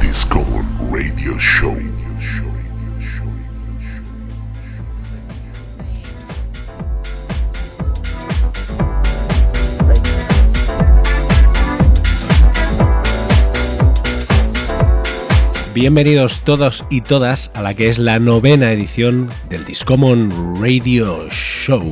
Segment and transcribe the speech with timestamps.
[0.00, 0.46] Disco
[0.88, 1.76] Radio Show.
[15.74, 21.82] Bienvenidos todos y todas a la que es la novena edición del Discommon Radio Show.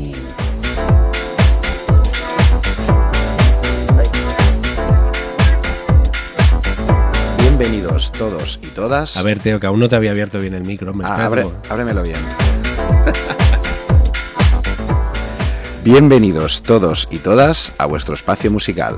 [8.02, 9.16] Bienvenidos todos y todas.
[9.16, 10.92] A ver, Teo, que aún no te había abierto bien el micro.
[10.92, 12.16] me Ah, abre- ábremelo bien.
[15.84, 18.96] Bienvenidos todos y todas a vuestro espacio musical.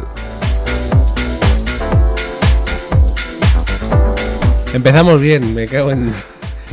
[4.73, 6.11] Empezamos bien, me cago en...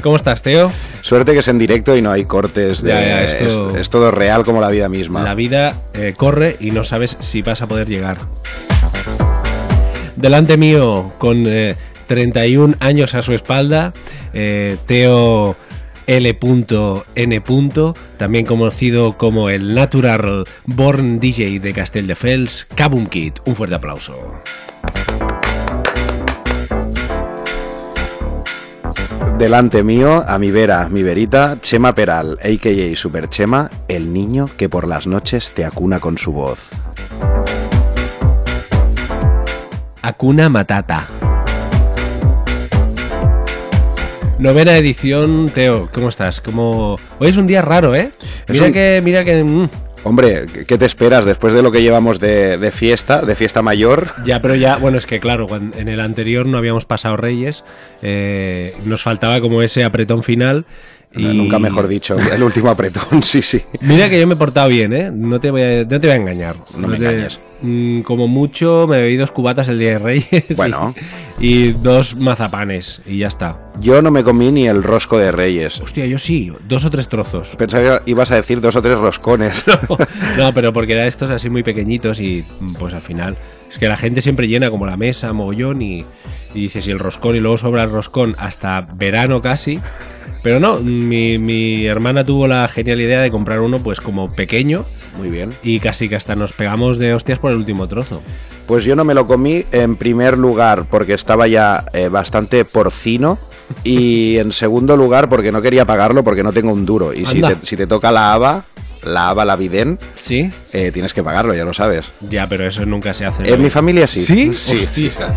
[0.01, 0.71] ¿Cómo estás, Teo?
[1.01, 2.91] Suerte que es en directo y no hay cortes de.
[2.91, 5.21] Ya, ya, esto- es, es todo real como la vida misma.
[5.23, 8.19] La vida eh, corre y no sabes si vas a poder llegar.
[10.15, 11.75] Delante mío, con eh,
[12.07, 13.93] 31 años a su espalda,
[14.33, 15.55] eh, Teo
[16.07, 17.43] L.N.
[18.17, 23.33] también conocido como el Natural Born DJ de Castelldefels, Kabum Kid.
[23.45, 24.41] Un fuerte aplauso.
[29.37, 32.95] Delante mío, a mi vera, mi verita, Chema Peral, a.k.a.
[32.95, 36.59] Super Chema, el niño que por las noches te acuna con su voz.
[40.03, 41.30] Akuna Matata.
[44.41, 46.41] Novena edición, Teo, ¿cómo estás?
[46.41, 46.95] ¿Cómo...
[47.19, 48.11] Hoy es un día raro, ¿eh?
[48.49, 49.43] Mira un- que, mira que...
[49.43, 49.69] mm,
[50.03, 54.07] Hombre, ¿qué te esperas después de lo que llevamos de, de fiesta, de fiesta mayor?
[54.25, 55.45] Ya, pero ya, bueno, es que claro,
[55.77, 57.63] en el anterior no habíamos pasado Reyes,
[58.01, 60.65] eh, nos faltaba como ese apretón final.
[61.13, 61.23] Y...
[61.23, 63.61] Nunca mejor dicho, el último apretón, sí, sí.
[63.81, 65.11] Mira que yo me he portado bien, ¿eh?
[65.13, 66.55] No te voy a, no te voy a engañar.
[66.77, 67.41] No me te- engañes.
[67.61, 70.55] Mm, como mucho me bebí dos cubatas el día de Reyes.
[70.55, 70.93] Bueno.
[71.43, 73.57] Y, dos mazapanes y ya está.
[73.79, 75.81] Yo no me comí ni el rosco de Reyes.
[75.81, 77.55] Hostia, yo sí, dos o tres trozos.
[77.57, 79.65] Pensaba que ibas a decir dos o tres roscones.
[80.37, 83.37] No, pero porque eran estos así muy pequeñitos y mm, pues al final
[83.71, 86.05] es que la gente siempre llena como la mesa, mogollón y,
[86.53, 89.79] y dices y el roscón y luego sobra el roscón hasta verano casi.
[90.43, 94.85] Pero no, mi, mi hermana tuvo la genial idea de comprar uno pues como pequeño
[95.17, 95.51] Muy bien.
[95.61, 98.21] y casi que hasta nos pegamos de hostias por el último trozo.
[98.65, 103.37] Pues yo no me lo comí en primer lugar porque estaba ya eh, bastante porcino
[103.83, 107.13] y en segundo lugar porque no quería pagarlo porque no tengo un duro.
[107.13, 108.65] Y si te, si te toca la haba,
[109.03, 110.49] la haba, la vidén, ¿Sí?
[110.73, 112.05] eh, tienes que pagarlo, ya lo sabes.
[112.29, 113.51] Ya, pero eso nunca se hace.
[113.51, 114.21] En mi familia sí.
[114.21, 114.51] ¿Sí?
[114.53, 114.77] Sí.
[114.77, 115.35] Hostia.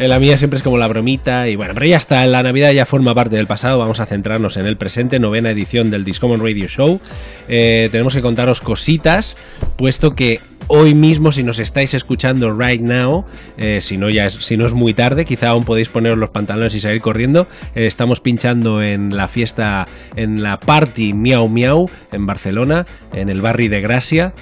[0.00, 2.84] La mía siempre es como la bromita y bueno, pero ya está, la Navidad ya
[2.84, 6.66] forma parte del pasado, vamos a centrarnos en el presente, novena edición del Discommon Radio
[6.66, 7.00] Show.
[7.48, 9.36] Eh, tenemos que contaros cositas,
[9.76, 13.24] puesto que hoy mismo, si nos estáis escuchando right now,
[13.56, 16.30] eh, si, no ya es, si no es muy tarde, quizá aún podéis poneros los
[16.30, 21.88] pantalones y salir corriendo, eh, estamos pinchando en la fiesta, en la Party Miau Miau
[22.10, 24.34] en Barcelona, en el barrio de Gracia.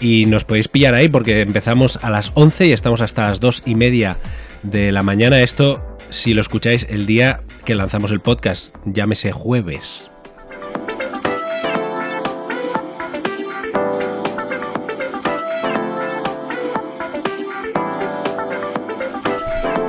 [0.00, 3.64] Y nos podéis pillar ahí porque empezamos a las 11 y estamos hasta las 2
[3.66, 4.16] y media
[4.62, 5.40] de la mañana.
[5.40, 10.10] Esto, si lo escucháis el día que lanzamos el podcast, llámese jueves.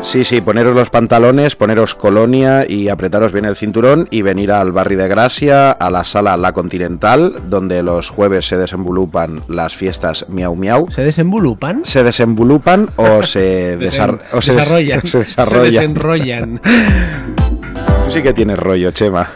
[0.07, 4.71] Sí, sí, poneros los pantalones, poneros colonia y apretaros bien el cinturón y venir al
[4.71, 10.25] barrio de Gracia, a la sala La Continental, donde los jueves se desenvolupan las fiestas
[10.29, 10.89] Miau Miau.
[10.91, 11.81] ¿Se desenvolupan?
[11.83, 15.01] ¿Se desenvolupan o se, desar- o se des- desarrollan.
[15.07, 15.73] se desarrollan?
[15.73, 16.61] desenrollan.
[18.05, 19.27] Tú sí que tienes rollo, Chema.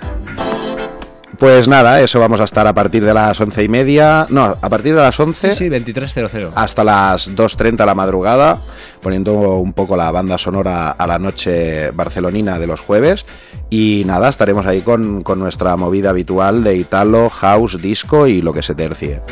[1.42, 4.28] Pues nada, eso vamos a estar a partir de las once y media.
[4.30, 6.54] No, a partir de las once Sí, 2300.
[6.54, 8.62] hasta las 2.30 de la madrugada,
[9.02, 13.26] poniendo un poco la banda sonora a la noche barcelonina de los jueves.
[13.72, 18.54] Y nada, estaremos ahí con, con nuestra movida habitual de Italo, House, Disco y lo
[18.54, 19.24] que se tercie.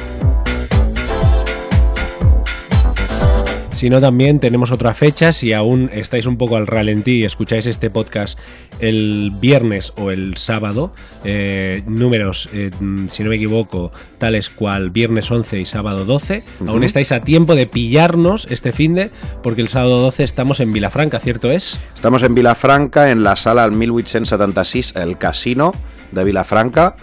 [3.80, 5.32] Si no, también tenemos otra fecha.
[5.32, 8.38] Si aún estáis un poco al ralentí y escucháis este podcast
[8.82, 10.92] el viernes o el sábado,
[11.24, 12.72] eh, números, eh,
[13.10, 17.56] si no me equivoco, tales cual viernes 11 y sábado 12, aún estáis a tiempo
[17.56, 19.12] de pillarnos este fin de,
[19.42, 21.80] porque el sábado 12 estamos en Vilafranca, ¿cierto es?
[21.96, 25.74] Estamos en Vilafranca, en la sala 1876, el casino
[26.12, 26.98] de Vilafranca,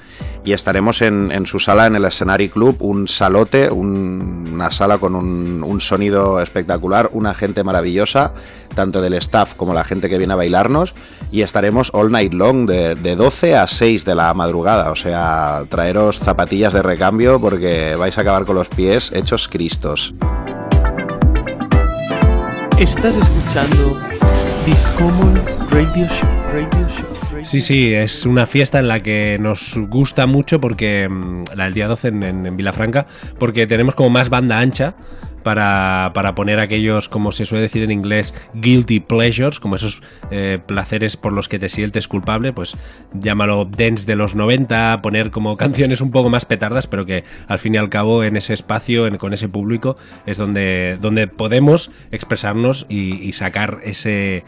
[0.47, 5.15] y estaremos en, su sala, en el Escenari Club, un salote, un- una sala con
[5.15, 8.33] un, un sonido espectacular, una gente maravillosa,
[8.75, 10.95] tanto del staff como la gente que viene a bailarnos,
[11.33, 15.65] y estaremos all night long, de, de 12 a 6 de la madrugada, o sea,
[15.69, 20.15] traeros zapatillas de recambio porque vais a acabar con los pies hechos cristos.
[22.79, 23.83] Estás escuchando
[24.65, 26.29] Discommon Radio Show.
[26.53, 27.25] Radio Show.
[27.47, 31.75] Sí, sí, es una fiesta en la que nos gusta mucho porque mm, la del
[31.75, 33.07] día 12 en, en- en Vilafranca,
[33.39, 34.97] porque tenemos como más banda ancha
[35.45, 40.03] para, para poner aquellos, como se suele decir en inglés, guilty pleasures, como esos
[40.33, 42.77] eh, placeres por los que te sientes culpable, pues
[43.13, 47.61] llámalo dance de los 90, poner como canciones un poco más petardas, pero que al
[47.61, 49.97] fin y al cabo en ese espacio, en- con ese público,
[50.27, 54.43] es donde, donde podemos expresarnos y, y sacar ese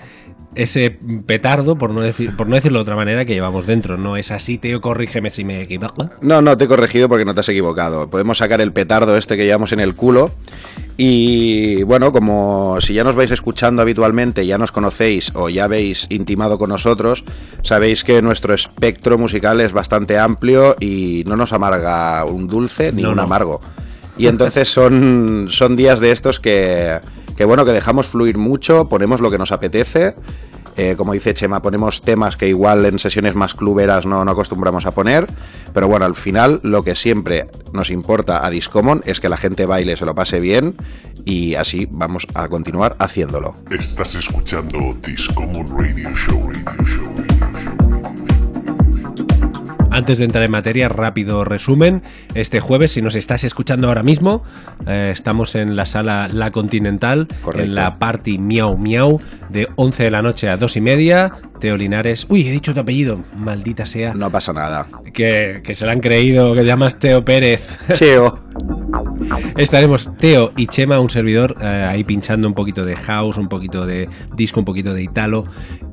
[0.55, 3.97] ese petardo, por no, decir, por no decirlo de otra manera, que llevamos dentro.
[3.97, 6.07] No es así, Teo, corrígeme si me equivoco.
[6.23, 8.09] No, no, te he corregido porque no te has equivocado.
[8.11, 10.33] Podemos sacar el petardo este que llevamos en el culo.
[10.97, 16.07] Y bueno, como si ya nos vais escuchando habitualmente, ya nos conocéis o ya habéis
[16.11, 17.23] intimado con nosotros,
[17.63, 23.03] sabéis que nuestro espectro musical es bastante amplio y no nos amarga un dulce ni
[23.03, 23.23] No, un no.
[23.23, 23.61] amargo.
[24.17, 26.99] Y entonces son, son días de estos que,
[27.39, 30.17] que, bueno, que dejamos fluir mucho, ponemos lo que nos apetece.
[30.77, 34.87] Eh, como dice Chema, ponemos temas que igual en sesiones más cluberas no, no acostumbramos
[34.87, 35.29] a poner.
[35.73, 39.67] Pero bueno, al final lo que siempre nos importa a Discommon es que la gente
[39.67, 40.75] baile, se lo pase bien
[41.25, 43.55] y así vamos a continuar haciéndolo.
[43.71, 46.51] Estás escuchando Discommon Radio Show.
[46.51, 47.18] Radio Show.
[49.99, 52.05] Antes de entrar en materia, rápido resumen.
[52.35, 54.45] Este jueves, si nos estás escuchando ahora mismo,
[54.87, 57.65] eh, estamos en la sala La Continental, Correcto.
[57.65, 61.33] en la party Miau Miau, de 11 de la noche a 2 y media.
[61.59, 62.27] Teo Linares.
[62.29, 64.15] Uy, he dicho tu apellido, maldita sea.
[64.15, 64.87] No pasa nada.
[65.13, 67.77] Que, que se lo han creído, que te llamas Teo Pérez.
[67.91, 68.39] Cheo.
[69.57, 73.85] Estaremos Teo y Chema, un servidor, eh, ahí pinchando un poquito de house, un poquito
[73.87, 75.45] de disco, un poquito de italo.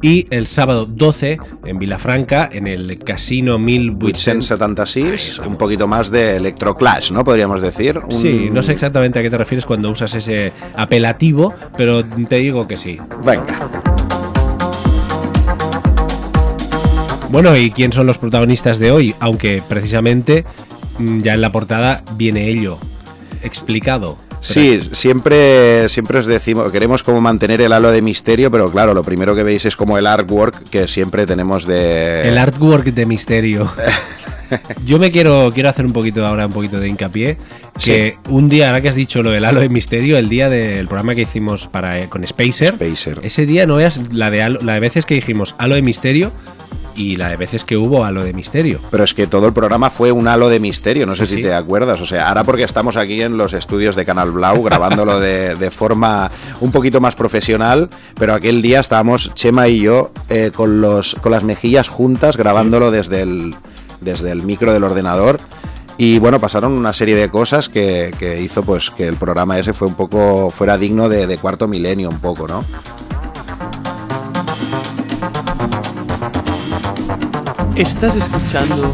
[0.02, 6.10] Y el sábado 12 en Vilafranca, en el Casino 1000 Witsen 76, un poquito más
[6.12, 7.24] de electroclash, ¿no?
[7.24, 7.98] Podríamos decir.
[8.00, 12.36] Un- Sí, no sé exactamente a qué te refieres cuando usas ese apelativo, pero te
[12.38, 12.98] digo que sí.
[13.24, 13.70] Venga.
[17.30, 19.14] Bueno, ¿y quién son los protagonistas de hoy?
[19.20, 20.46] Aunque precisamente
[21.00, 22.78] ya en la portada viene ello
[23.44, 24.18] explicado.
[24.42, 29.04] Sí, siempre, siempre os decimos, queremos como mantener el halo de misterio, pero claro, lo
[29.04, 32.28] primero que veis es como el artwork que siempre tenemos de...
[32.28, 33.72] El artwork de misterio.
[34.86, 37.38] Yo me quiero, quiero hacer un poquito ahora un poquito de hincapié.
[37.84, 40.88] Que un día, ahora que has dicho lo del halo de misterio, el día del
[40.88, 43.20] programa que hicimos para eh, con Spacer, Spacer.
[43.24, 46.32] ese día no veas la de halo- la de veces que dijimos halo de misterio
[46.96, 48.80] y la de veces que hubo halo de misterio.
[48.90, 51.38] Pero es que todo el programa fue un halo de misterio, no sé Sí, si
[51.38, 51.44] sí.
[51.44, 52.00] te acuerdas.
[52.02, 55.72] O sea, ahora porque estamos aquí en los estudios de Canal Blau grabándolo de, de
[55.72, 56.32] forma
[56.62, 61.32] un poquito más profesional, pero aquel día estábamos Chema y yo eh, con, los, con
[61.32, 63.56] las mejillas juntas grabándolo desde, el,
[64.02, 65.40] desde el micro del ordenador.
[65.98, 69.72] Y bueno, pasaron una serie de cosas que, que hizo pues que el programa ese
[69.72, 72.66] fue un poco fuera digno de, de cuarto milenio un poco, ¿no?
[77.76, 78.90] Estás escuchando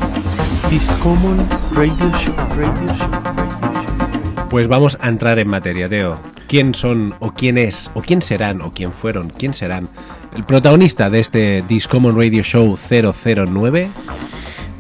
[0.68, 1.38] Discommon
[1.76, 2.34] Radio Show.
[2.58, 3.12] Radio Show.
[3.12, 4.50] Radio Show.
[4.50, 6.18] Pues vamos a entrar en materia, Teo.
[6.48, 9.88] ¿Quién son, o quién es, o quién serán, o quién fueron, quién serán
[10.36, 13.92] el protagonista de este Discommon Radio Show 009?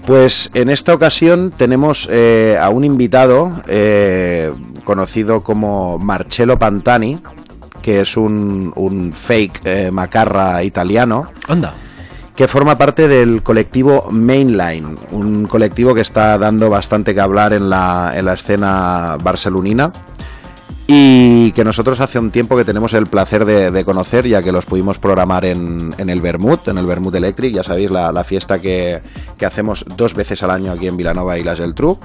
[0.07, 4.51] Pues en esta ocasión tenemos eh, a un invitado eh,
[4.83, 7.19] conocido como Marcello Pantani,
[7.83, 11.75] que es un, un fake eh, macarra italiano, Anda.
[12.35, 17.69] Que forma parte del colectivo Mainline, un colectivo que está dando bastante que hablar en
[17.69, 19.91] la, en la escena barcelonina
[20.87, 24.65] y que nosotros hace un tiempo que tenemos el placer de, conocer, ya que los
[24.65, 28.59] pudimos programar en, en el Bermud, en el Bermud Electric, ya sabéis, la, la fiesta
[28.59, 29.01] que,
[29.37, 31.97] que hacemos dos veces al año aquí en Vilanova y Las del Tru.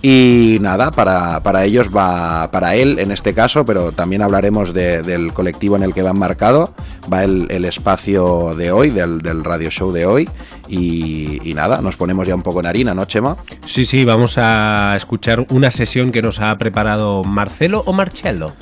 [0.00, 5.02] Y nada, para, para ellos va, para él en este caso, pero también hablaremos de-
[5.02, 6.72] del colectivo en el que va marcado,
[7.12, 10.28] va el, el espacio de hoy, del, del radio show de hoy.
[10.68, 13.38] Y, y nada, nos ponemos ya un poco en harina, ¿no, Chema?
[13.66, 18.52] Sí, sí, vamos a escuchar una sesión que nos ha preparado Marcelo o Marcello.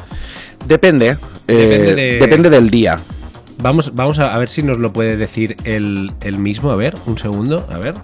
[0.66, 2.98] Depende, eh, Depende de- depende del día.
[3.58, 6.70] Vamos, vamos a, a ver si nos lo puede decir él, él mismo.
[6.70, 7.94] A ver, un segundo, a ver.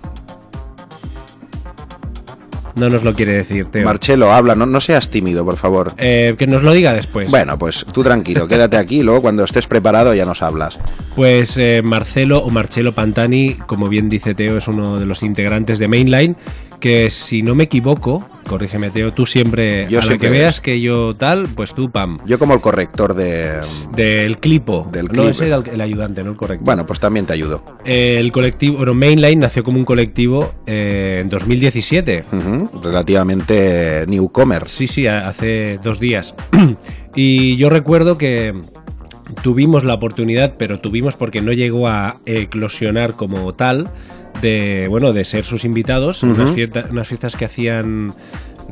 [2.75, 3.85] No nos lo quiere decir, Teo.
[3.85, 5.95] Marcelo, habla, no, no seas tímido, por favor.
[5.99, 7.31] Eh, que nos lo diga después.
[7.31, 10.79] Bueno, pues tú tranquilo, quédate aquí y luego cuando estés preparado ya nos hablas.
[11.15, 15.79] Pues eh, Marcelo o Marcelo Pantani, como bien dice Teo, es uno de los integrantes
[15.79, 16.37] de Mainline,
[16.83, 20.61] que si no me equivoco, corrígeme Teo, tú siempre, Yo a la siempre que veas
[20.61, 22.19] que yo tal, pues tú pam.
[22.27, 23.61] Yo como el corrector de...
[23.95, 24.89] Del clipo.
[24.91, 26.65] Del No, ese era el, el ayudante, no el correcto.
[26.65, 27.65] Bueno, pues también te ayudo.
[27.85, 32.25] Eh, el colectivo, bueno, Mainline nació como un colectivo eh, en 2017.
[32.33, 34.69] Ujú, Relativamente newcomer.
[34.69, 36.35] Sí, sí, hace dos días.
[37.15, 38.61] y yo recuerdo que
[39.45, 43.89] tuvimos la oportunidad, pero tuvimos porque no llegó a eclosionar como tal,
[44.43, 48.13] de, bueno, de ser sus invitados, unas, fiesta- unas fiestas que hacían,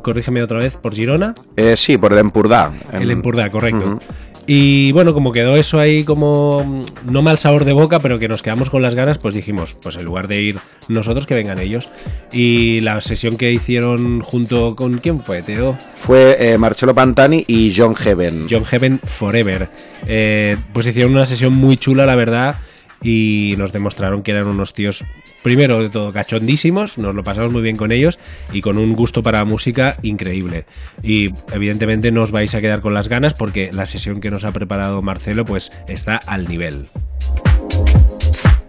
[0.02, 1.34] corrígeme otra vez, por Girona.
[1.56, 2.70] Eh, sí, por el Empurdá.
[2.92, 3.98] En- El Empurdá, correcto.
[4.46, 8.26] Y bueno, como quedó eso ahí como mm, no mal sabor de boca, pero que
[8.26, 10.56] nos quedamos con las ganas, pues dijimos, pues en lugar de ir
[10.88, 11.88] nosotros, que vengan ellos.
[12.32, 15.78] Y la sesión que hicieron junto con quién fue, Teo?
[15.96, 18.46] Fue eh, Marcelo Pantani y John Heaven.
[18.50, 19.68] John Heaven Forever.
[20.08, 22.56] Eh, pues hicieron una sesión muy chula, la verdad,
[23.02, 25.04] y nos demostraron que eran unos tíos,
[25.42, 28.18] primero de todo, cachondísimos, nos lo pasamos muy bien con ellos
[28.52, 30.64] y con un gusto para la música increíble.
[31.02, 34.44] Y evidentemente no os vais a quedar con las ganas porque la sesión que nos
[34.44, 36.86] ha preparado Marcelo pues está al nivel.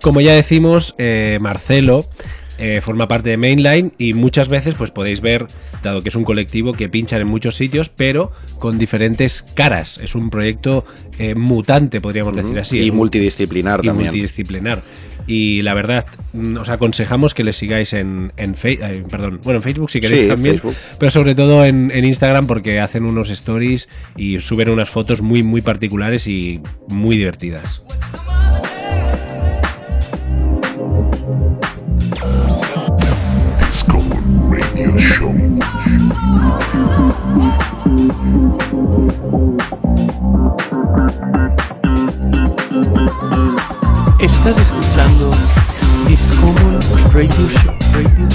[0.01, 2.05] Como ya decimos, eh, Marcelo
[2.57, 5.45] eh, forma parte de Mainline y muchas veces pues podéis ver,
[5.83, 9.99] dado que es un colectivo que pinchan en muchos sitios, pero con diferentes caras.
[9.99, 10.85] Es un proyecto
[11.19, 12.77] eh, mutante, podríamos decir así.
[12.79, 14.07] y Es un- multidisciplinar y también.
[14.09, 14.81] multidisciplinar.
[15.27, 19.63] Y la verdad, mm, os aconsejamos que les sigáis en, en eh, perdón, bueno, en
[19.63, 20.75] Facebook si queréis Sí, también, Facebook.
[20.97, 25.43] pero sobre todo en, en Instagram porque hacen unos stories y suben unas fotos muy,
[25.43, 27.83] muy particulares y muy divertidas.
[34.49, 35.31] Radio Show.
[44.21, 45.31] Estás escuchando
[46.07, 46.79] Discommon
[47.11, 47.73] Radio Show.
[47.93, 48.27] Radio.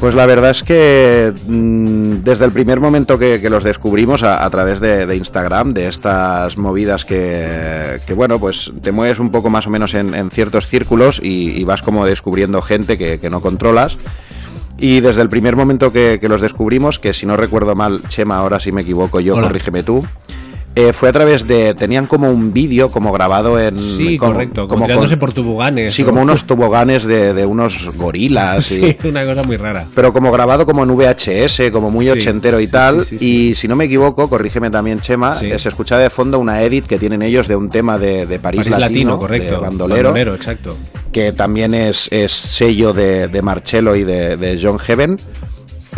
[0.00, 4.44] Pues la verdad es que mm, desde el primer momento que, que los descubrimos a,
[4.44, 9.30] a través de, de Instagram, de estas movidas que, que, bueno, pues te mueves un
[9.30, 13.18] poco más o menos en, en ciertos círculos y, y vas como descubriendo gente que,
[13.18, 13.96] que no controlas.
[14.78, 18.36] Y desde el primer momento que, que los descubrimos, que si no recuerdo mal, Chema,
[18.38, 19.48] ahora si me equivoco yo, Hola.
[19.48, 20.04] corrígeme tú,
[20.80, 21.74] eh, fue a través de...
[21.74, 23.78] Tenían como un vídeo como grabado en...
[23.78, 25.94] Sí, como- correcto, como, como con- por tubuganes.
[25.94, 28.70] Sí, como unos toboganes de, de unos gorilas.
[28.72, 29.86] y- Sí, una cosa muy rara.
[29.94, 33.06] pero como grabado como en VHS, como muy Sí, ochentero y sí, tal.
[33.20, 36.86] Y si no me equivoco, corrígeme también, Chema, eh, se escuchaba de fondo una edit
[36.86, 39.54] que tienen ellos de un tema de, de París, París Latino, Latino, correcto.
[39.54, 40.76] de bandolero, exacto.
[41.12, 45.18] que también es, es sello de, de Marcello y de, de John Heaven.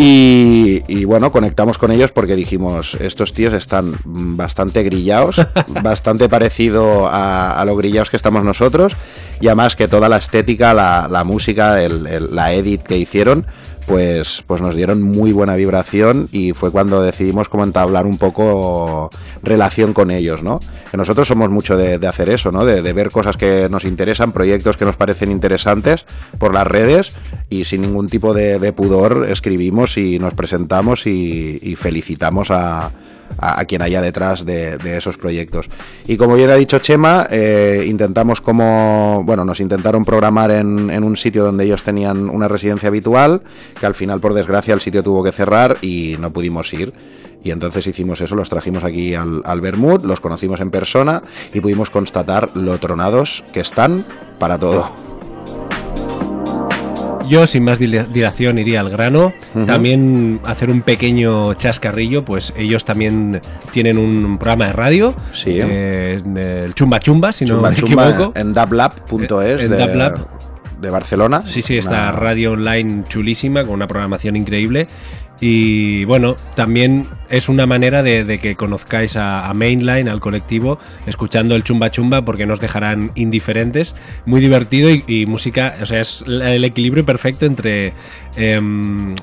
[0.03, 5.45] Y, y bueno, conectamos con ellos porque dijimos, estos tíos están bastante grillados,
[5.83, 8.97] bastante parecido a, a lo grillados que estamos nosotros,
[9.43, 13.45] y además que toda la estética, la, la música, el- el- la edit que hicieron,
[13.91, 19.11] pues, pues nos dieron muy buena vibración y fue cuando decidimos como entablar un poco
[19.43, 20.61] relación con ellos, ¿no?
[20.91, 22.65] Que nosotros somos mucho de, hacer eso, ¿no?
[22.65, 26.05] De, ver cosas que nos interesan, proyectos que nos parecen interesantes
[26.39, 27.13] por las redes
[27.49, 32.93] y sin ningún tipo de, pudor escribimos y nos presentamos y felicitamos a,
[33.39, 35.69] a- quien haya detrás de, esos proyectos.
[36.07, 41.05] Y como bien ha dicho Chema, eh, intentamos como, bueno, nos intentaron programar en, en
[41.05, 43.43] un sitio donde ellos tenían una residencia habitual,
[43.79, 46.93] que al final por desgracia el sitio tuvo que cerrar y no pudimos ir.
[47.43, 51.23] Y entonces hicimos eso, los trajimos aquí al, al Bermud, los conocimos en persona
[51.55, 54.05] y pudimos constatar lo tronados que están
[54.39, 54.91] para todo.
[57.31, 59.33] Yo, sin más dila- dilación, iría al grano.
[59.67, 63.41] También hacer un pequeño chascarrillo, pues ellos también
[63.73, 65.15] tienen un programa de radio.
[65.33, 65.53] Sí.
[65.59, 68.33] eh, en el Chumba Chumba, si Chumba no me chumba equivoco.
[68.39, 71.43] en dublab.es En de, Barcelona.
[71.47, 74.87] Sí, sí, esta Una- radio online chulísima, con una programación increíble.
[75.41, 80.79] Y bueno, también es una manera de, de que conozcáis a, a Mainline, al colectivo,
[81.07, 83.95] escuchando el chumba chumba, porque nos dejarán indiferentes.
[84.27, 87.95] Muy divertido y, y música, o sea, es el equilibrio perfecto entre
[88.37, 89.15] em,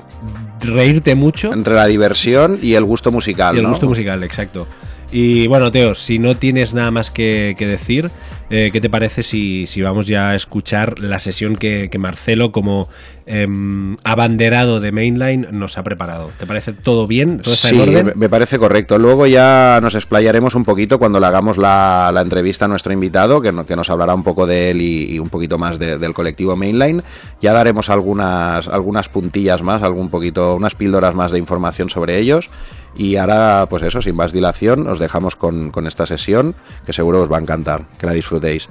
[0.60, 3.54] reírte mucho Entre la diversión y el gusto musical.
[3.54, 3.70] y el ¿no?
[3.70, 4.66] gusto musical, exacto.
[5.10, 8.10] Y bueno, Teo, si no tienes nada más que, que decir,
[8.50, 12.50] eh, ¿qué te parece si, si vamos ya a escuchar la sesión que, que Marcelo,
[12.52, 12.88] como
[13.26, 16.30] em, abanderado de Mainline, nos ha preparado?
[16.38, 17.38] ¿Te parece todo bien?
[17.38, 18.06] ¿Todo está Sí, en orden?
[18.06, 18.98] me- me parece correcto.
[18.98, 23.40] Luego ya nos explayaremos un poquito cuando le hagamos la, la entrevista a nuestro invitado,
[23.42, 25.98] que, no- que nos hablará un poco de él y, y un poquito más de-
[25.98, 27.02] del colectivo Mainline.
[27.40, 32.48] Ya daremos algunas, algunas puntillas más, algún poquito, unas píldoras más de información sobre ellos.
[32.96, 36.54] Y ahora, pues eso, sin más dilación, os dejamos con, con esta sesión,
[36.84, 37.86] que seguro os va a encantar.
[37.98, 38.68] Que la disfrutéis.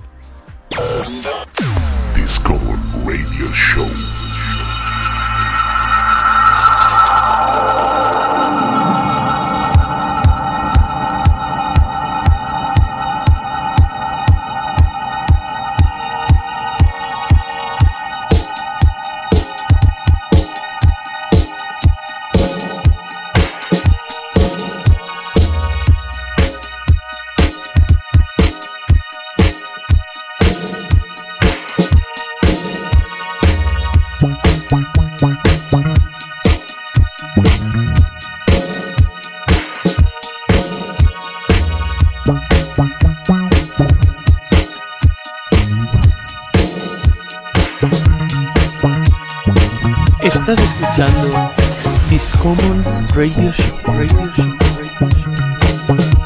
[52.47, 52.81] Discommon
[53.13, 53.75] Radio Show.
[53.87, 54.57] Radio Show.
[54.79, 56.16] Radio Show.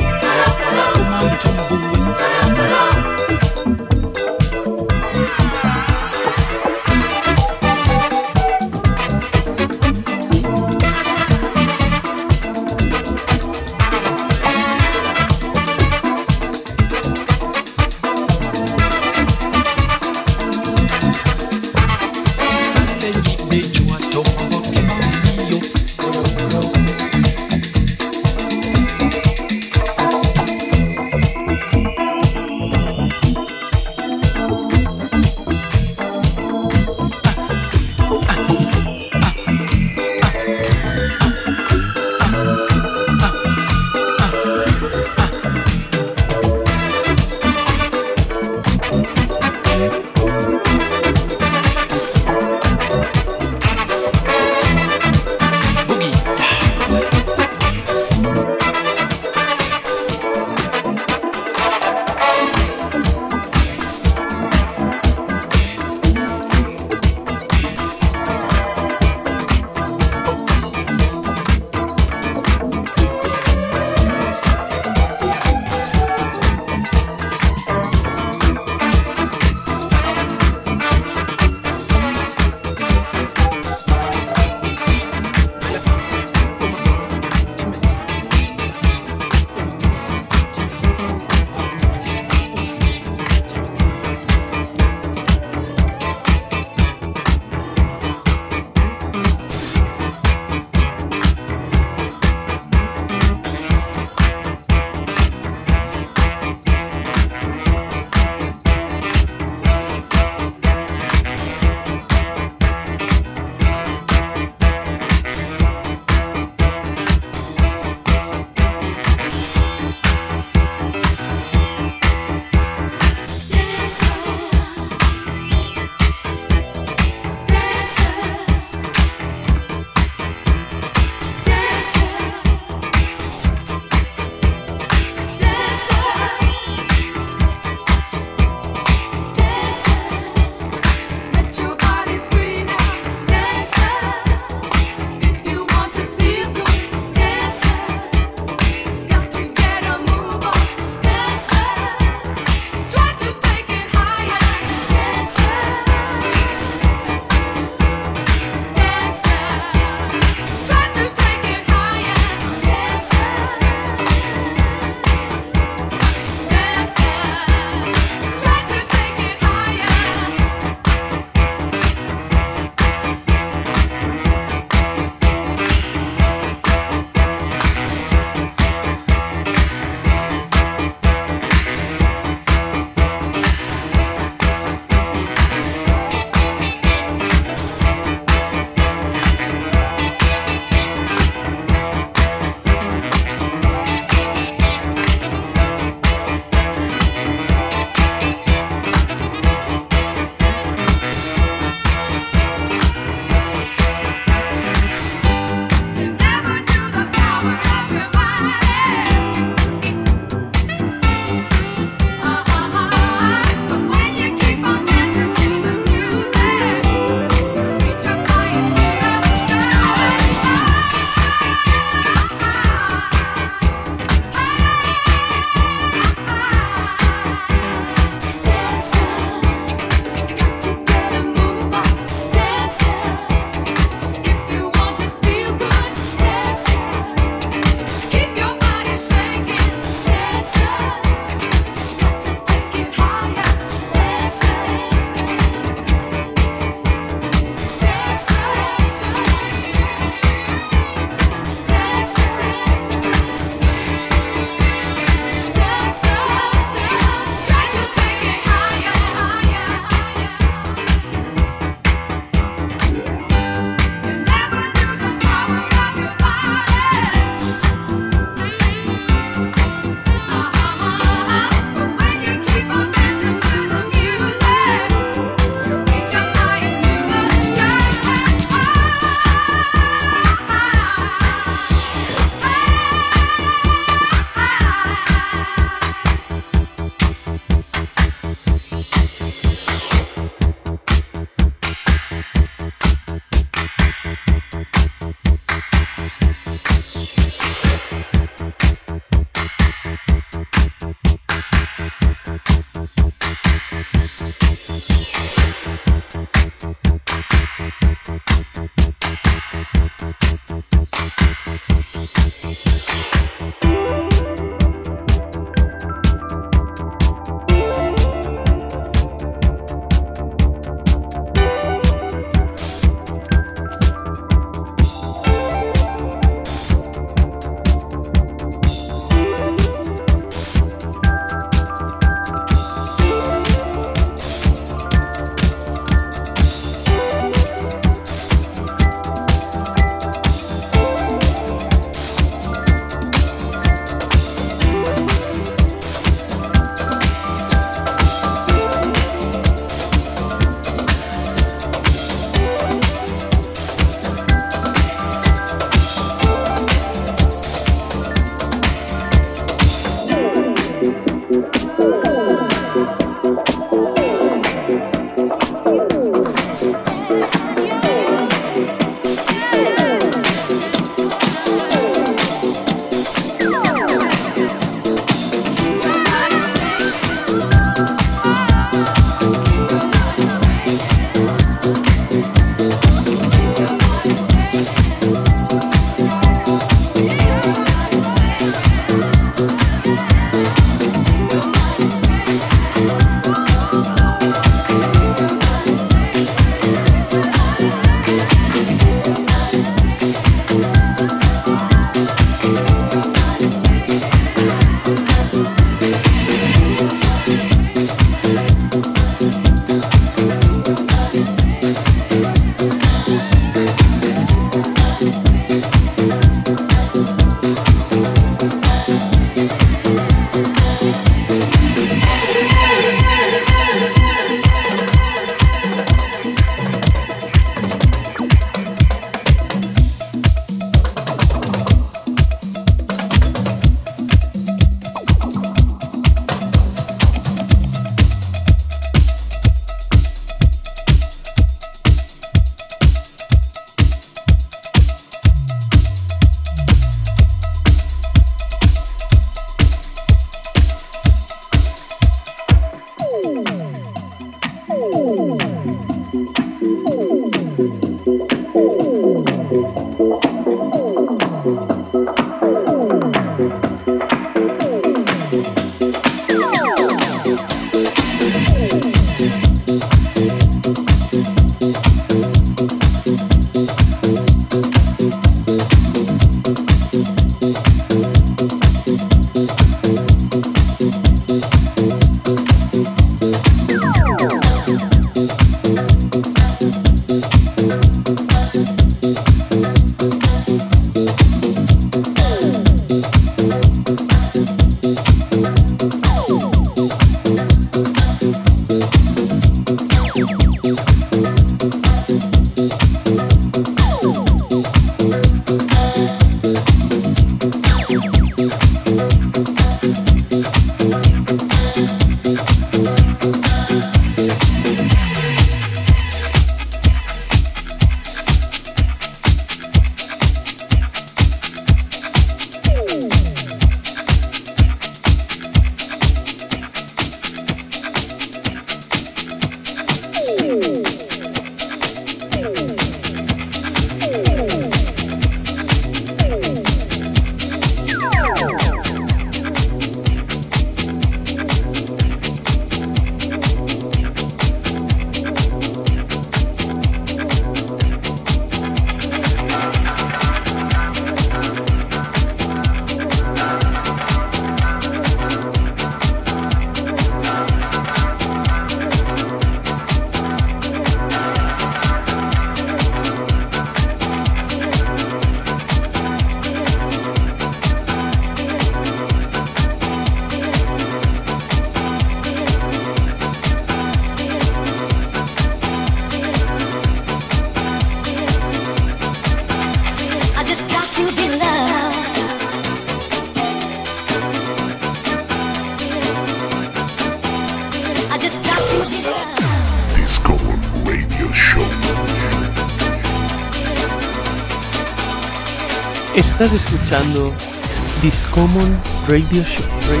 [598.31, 598.79] Discommon
[599.09, 600.00] Radio Show.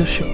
[0.00, 0.29] Radio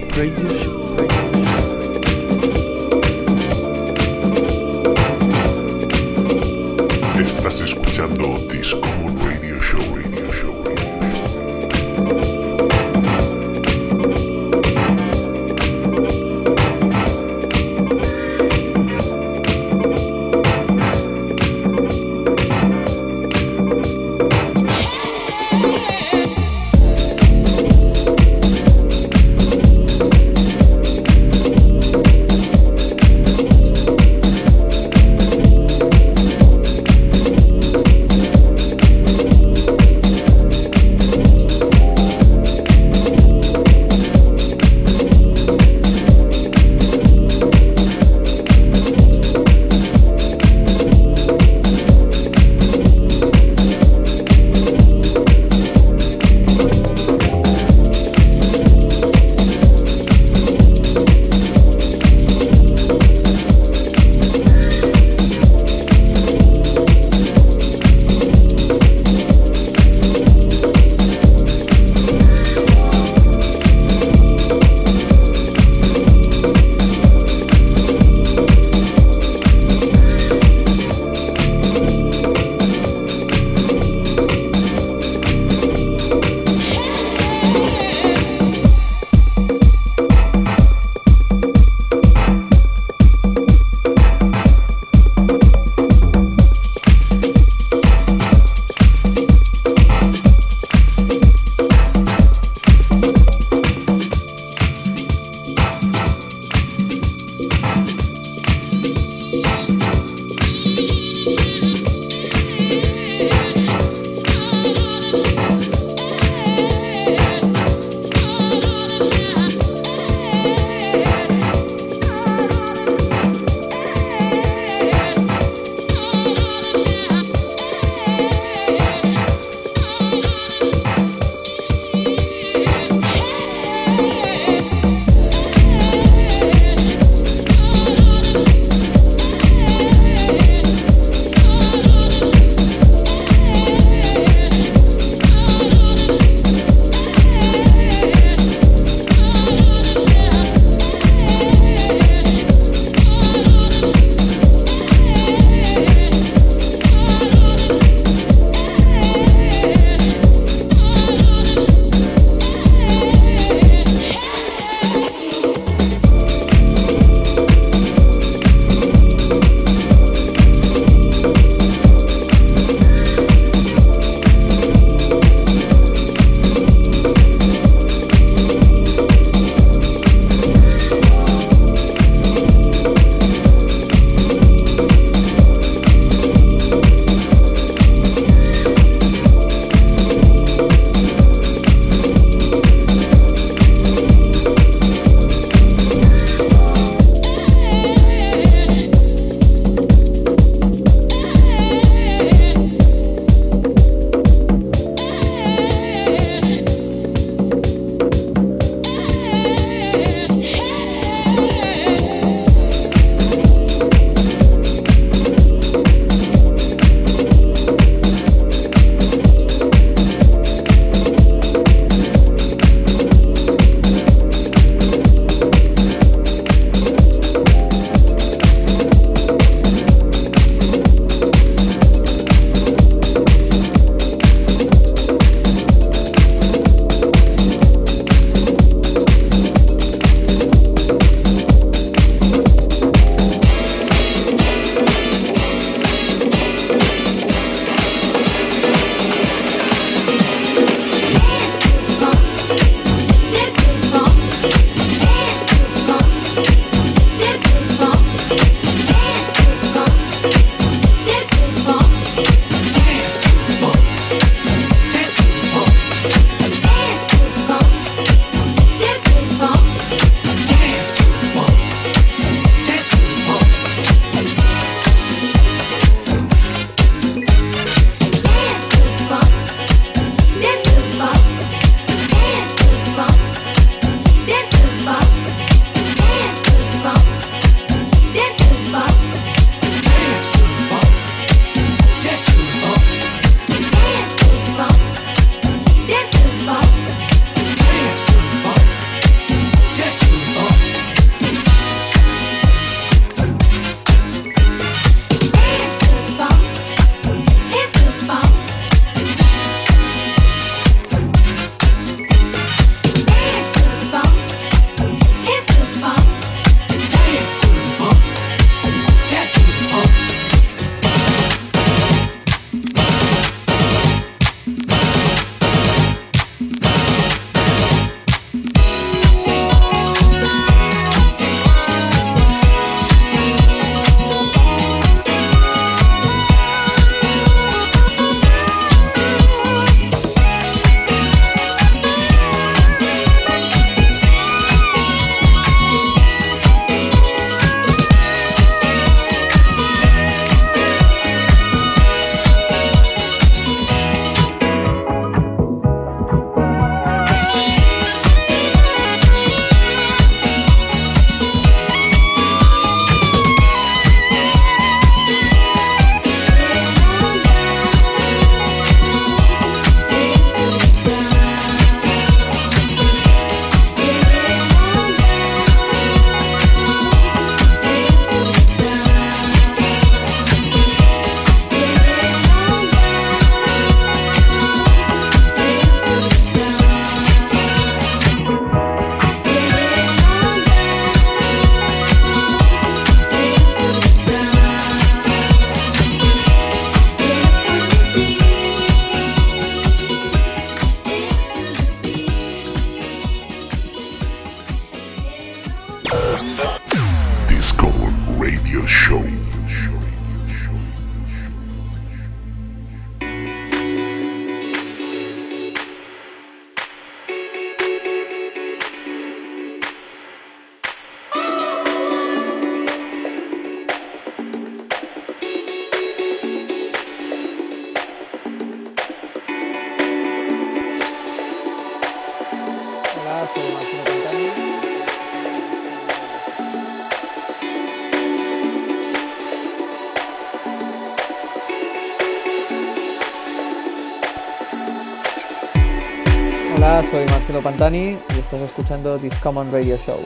[447.47, 450.01] Pantani y estás escuchando This Common Radio Show.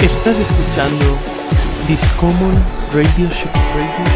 [0.00, 1.04] Estás escuchando
[1.86, 3.52] Discommon Radio Show.
[3.54, 4.15] Radio Show.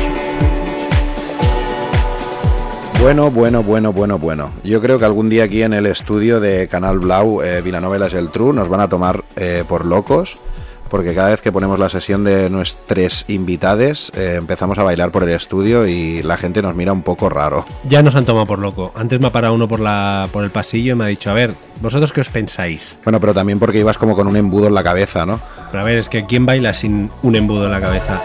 [3.01, 4.53] Bueno, bueno, bueno, bueno, bueno.
[4.63, 8.29] Yo creo que algún día aquí en el estudio de Canal Blau, eh, Vilanovelas el
[8.29, 10.37] True, nos van a tomar eh, por locos,
[10.91, 15.23] porque cada vez que ponemos la sesión de nuestros invitades, eh, empezamos a bailar por
[15.23, 17.65] el estudio y la gente nos mira un poco raro.
[17.85, 18.93] Ya nos han tomado por loco.
[18.95, 21.35] Antes me ha parado uno por, la, por el pasillo y me ha dicho, a
[21.35, 22.99] ver, ¿vosotros qué os pensáis?
[23.03, 25.41] Bueno, pero también porque ibas como con un embudo en la cabeza, ¿no?
[25.71, 28.21] Pero a ver, es que ¿quién baila sin un embudo en la cabeza?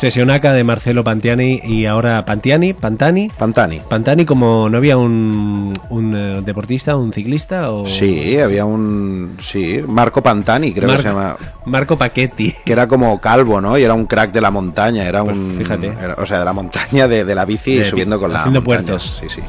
[0.00, 3.28] Sesionaca de Marcelo Pantiani y ahora Pantiani, Pantani.
[3.36, 3.82] Pantani.
[3.86, 7.84] Pantani como no había un, un eh, deportista, un ciclista o...
[7.84, 9.36] Sí, había un...
[9.42, 11.36] Sí, Marco Pantani, creo Mar- que se llama.
[11.66, 12.54] Marco Paquetti.
[12.64, 13.76] Que era como calvo, ¿no?
[13.76, 15.56] Y era un crack de la montaña, era Pues un...
[15.58, 15.88] fíjate.
[15.88, 18.62] era- o sea, de la montaña, de, de la bici De- subiendo con la haciendo
[18.62, 18.86] montaña.
[18.86, 19.18] puertos.
[19.20, 19.42] Sí, sí.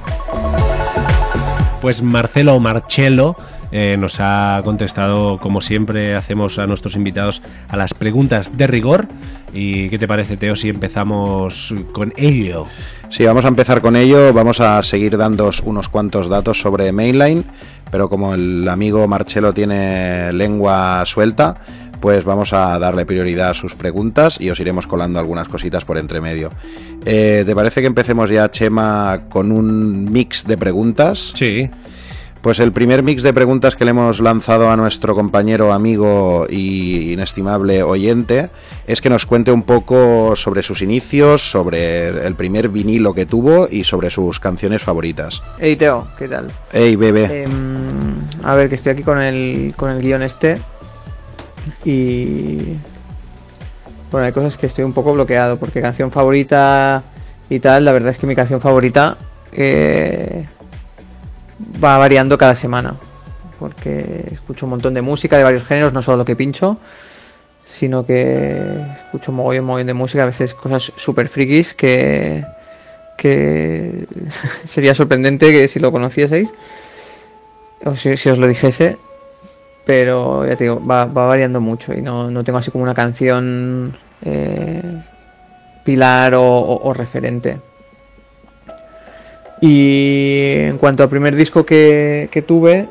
[1.81, 3.37] Pues Marcelo Marcello
[3.71, 9.07] eh, nos ha contestado, como siempre hacemos a nuestros invitados, a las preguntas de rigor.
[9.53, 12.67] ¿Y qué te parece, Teo, si empezamos con ello?
[13.09, 14.33] Sí, vamos a empezar con ello.
[14.33, 17.45] Vamos a seguir dando unos cuantos datos sobre Mainline,
[17.91, 21.57] pero como el amigo Marcelo tiene lengua suelta,
[21.99, 25.97] pues vamos a darle prioridad a sus preguntas y os iremos colando algunas cositas por
[25.97, 26.49] entre medio.
[27.05, 31.31] Eh, ¿Te parece que empecemos ya, Chema, con un mix de preguntas?
[31.35, 31.69] Sí,
[32.41, 37.11] Pues el primer mix de preguntas que le hemos lanzado a nuestro compañero, amigo y
[37.13, 38.49] inestimable oyente
[38.87, 43.67] es que nos cuente un poco sobre sus inicios, sobre el primer vinilo que tuvo
[43.69, 45.43] y sobre sus canciones favoritas.
[45.59, 46.51] Hey Teo, ¿qué tal?
[46.71, 50.59] Ey, bebé, Em, a ver, que estoy aquí con el, con el guion este.
[51.85, 52.75] Y.
[54.11, 55.57] Bueno, hay cosas que estoy un poco bloqueado.
[55.57, 57.03] Porque canción favorita
[57.49, 59.15] y tal, la verdad es que mi canción favorita
[59.51, 60.45] eh,
[61.83, 62.95] va variando cada semana.
[63.59, 66.77] Porque escucho un montón de música de varios géneros, no solo lo que pincho.
[67.63, 72.43] Sino que escucho mogollón, mogollón de música, a veces cosas súper frikis que.
[73.17, 74.07] que
[74.65, 76.53] sería sorprendente que si lo conocieseis
[77.85, 78.97] o si, si os lo dijese,
[79.85, 82.93] pero ya te digo, va, va variando mucho y no, no tengo así como una
[82.93, 85.01] canción eh,
[85.83, 87.59] pilar o referente.
[89.61, 92.89] Y en cuanto al primer disco que, que tuve,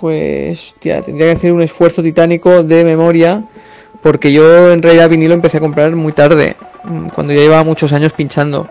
[0.00, 3.44] pues tendría que hacer un esfuerzo titánico de memoria,
[4.02, 7.92] porque yo en realidad vinilo empecé a comprar muy tarde, mm, cuando ya llevaba muchos
[7.92, 8.66] años pinchando.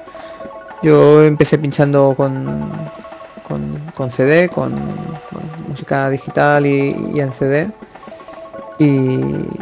[0.81, 2.71] Yo empecé pinchando con,
[3.47, 4.73] con, con CD, con
[5.69, 7.69] música digital y, y en CD.
[8.79, 8.85] Y,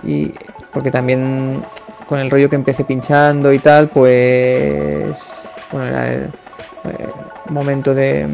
[0.03, 0.33] y
[0.73, 1.61] porque también
[2.07, 5.15] con el rollo que empecé pinchando y tal, pues
[5.71, 6.29] bueno, era el,
[6.85, 7.07] eh,
[7.49, 8.27] momento de,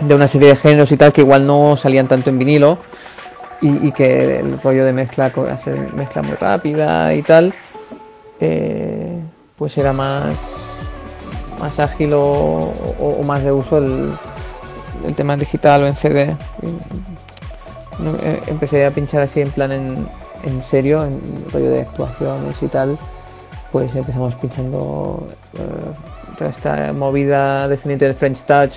[0.00, 2.78] de una serie de géneros y tal que igual no salían tanto en vinilo
[3.62, 7.52] y, que el rollo de mezcla, hacer mezcla muy rápida y tal,
[8.40, 9.20] eh,
[9.56, 10.34] pues era más
[11.58, 14.10] más ágil o, o- más de uso el,
[15.06, 16.34] el tema digital o en CD.
[18.22, 20.08] Eh, empecé a pinchar así en plan en,
[20.42, 21.20] en serio, en
[21.52, 22.96] rollo de actuaciones y tal.
[23.72, 25.28] Pues empezamos pinchando
[26.40, 28.72] toda esta movida descendiente del French Touch,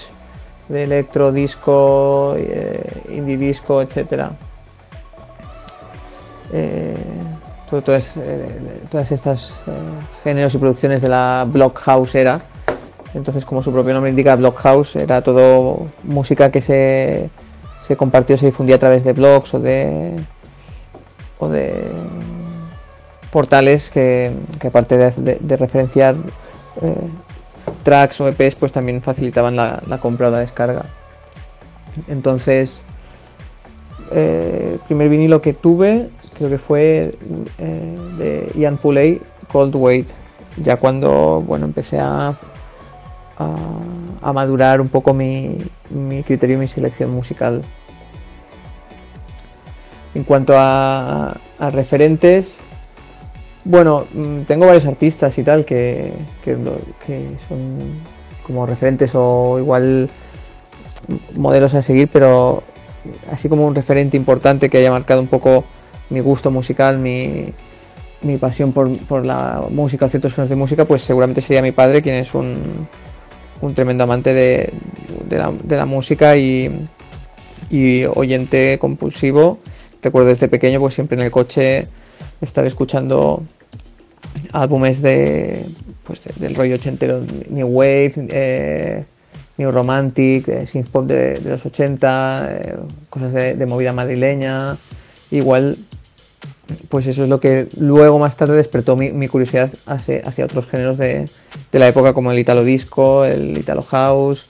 [0.68, 4.32] de electro, disco, eh, indie disco, etcétera.
[6.52, 6.94] Eh,
[7.70, 9.72] todo- todas, eh, todas estas eh,
[10.26, 12.42] géneros y producciones de la Blockhouse era.
[13.14, 17.30] Entonces, como su propio nombre indica, Blockhouse era todo música que se,
[17.88, 20.16] se compartió, se difundía a través de blogs o de
[21.40, 21.74] o de
[23.32, 26.16] portales que, que aparte de, de- de referenciar
[26.82, 26.96] eh,
[27.84, 30.86] tracks o EPs, pues también facilitaban la, compra o la descarga.
[32.08, 32.84] Entonces,
[34.12, 37.16] eh, primer vinilo que tuve creo que fue
[37.58, 39.22] eh, de Ian Pulley,
[39.52, 40.08] Cold Weight,
[40.58, 42.36] ya cuando bueno empecé a
[44.22, 45.58] madurar un poco mi,
[45.90, 47.62] mi criterio y mi selección musical.
[50.16, 52.60] En cuanto a, a referentes,
[53.66, 56.56] bueno, mm, tengo varios artistas y tal que, que,
[57.48, 58.02] son
[58.46, 60.10] como referentes o igual
[61.36, 62.64] modelos a seguir, pero
[63.32, 65.64] así como un referente importante que haya marcado un poco
[66.10, 67.54] mi gusto musical, mi,
[68.22, 72.02] mi pasión por, por la música ciertos géneros de música, pues seguramente sería mi padre,
[72.02, 72.88] quien es un,
[73.62, 74.74] un tremendo amante de,
[75.30, 76.86] de la, de la música y,
[77.70, 79.60] y oyente compulsivo.
[80.02, 81.88] Recuerdo desde pequeño, pues siempre en el coche
[82.42, 83.44] estar escuchando
[84.52, 85.66] álbumes de,
[86.04, 89.04] pues, de- del rollo ochentero, New Wave, eh,
[89.58, 92.76] New Romantic, eh, synth pop de, los 80, eh,
[93.10, 94.78] cosas de, movida madrileña.
[95.32, 95.78] Igual,
[96.90, 101.30] pues eso es lo que luego más tarde despertó mi, curiosidad hacia, otros géneros de,
[101.72, 104.48] de la época como el Italo Disco, el Italo House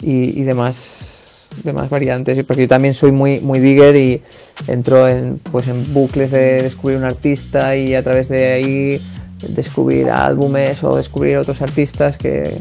[0.00, 1.13] y demás,
[1.62, 2.44] demás variantes.
[2.44, 4.22] Porque yo también soy muy, muy digger y
[4.66, 9.00] entro en, pues en bucles de descubrir un artista y a través de ahí
[9.48, 12.56] descubrir álbumes o descubrir otros artistas que,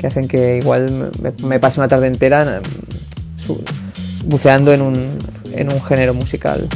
[0.00, 1.10] que hacen que igual
[1.42, 5.18] me, pase una tarde entera mm, buceando en un,
[5.52, 6.68] en un género musical.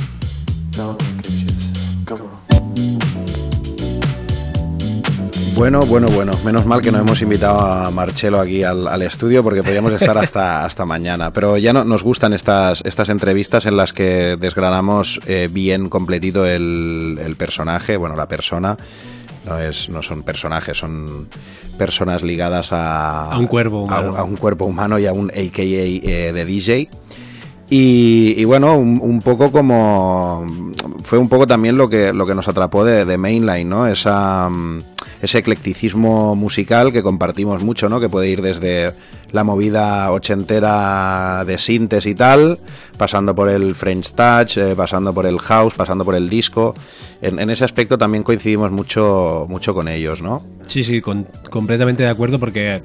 [5.59, 6.30] Bueno, bueno, bueno.
[6.44, 10.16] Menos mal que no hemos invitado a Marcelo aquí al, al estudio porque podríamos estar
[10.18, 11.32] hasta, hasta mañana.
[11.32, 16.46] Pero ya no, nos gustan estas, estas entrevistas en las que desgranamos eh, bien completito
[16.46, 18.76] el, el personaje, bueno, la persona.
[19.46, 21.28] No, es, no son personajes, son
[21.76, 24.14] personas ligadas a, A un cuerpo humano.
[24.16, 26.88] a un cuerpo humano y a un AKA eh, de DJ.
[27.70, 30.46] Y, bueno, un, poco como.
[31.02, 33.86] Fue un poco también lo que, lo que nos atrapó de, Mainline, ¿no?
[33.86, 34.80] Esa, mm,
[35.20, 38.00] ese eclecticismo musical que compartimos mucho, ¿no?
[38.00, 38.94] Que puede ir desde
[39.32, 42.58] la movida ochentera de sintes y tal,
[42.96, 46.74] pasando por el French Touch, eh, pasando por el house, pasando por el disco.
[47.20, 50.42] En, ese aspecto también coincidimos mucho, mucho con ellos, ¿no?
[50.68, 51.02] Sí, sí,
[51.50, 52.80] completamente de acuerdo porque,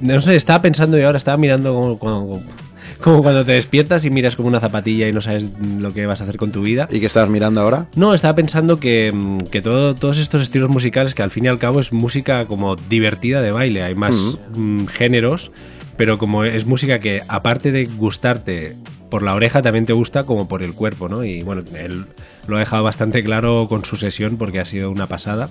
[0.00, 2.65] no sé, estaba pensando y ahora estaba mirando como, como-
[3.02, 5.44] como cuando te despiertas y miras como una zapatilla y no sabes
[5.78, 6.88] lo que vas a hacer con tu vida.
[6.90, 7.88] ¿Y qué estás mirando ahora?
[7.96, 11.48] No, estaba pensando que, mm, que todo- todos estos estilos musicales, que al fin y
[11.48, 15.50] al cabo es música como divertida de baile, hay más mm, géneros,
[15.96, 18.76] pero como es música que aparte de gustarte
[19.10, 21.24] por la oreja, también te gusta como por el cuerpo, ¿no?
[21.24, 22.06] Y bueno, él
[22.48, 25.48] lo ha dejado bastante claro con su sesión porque ha sido una pasada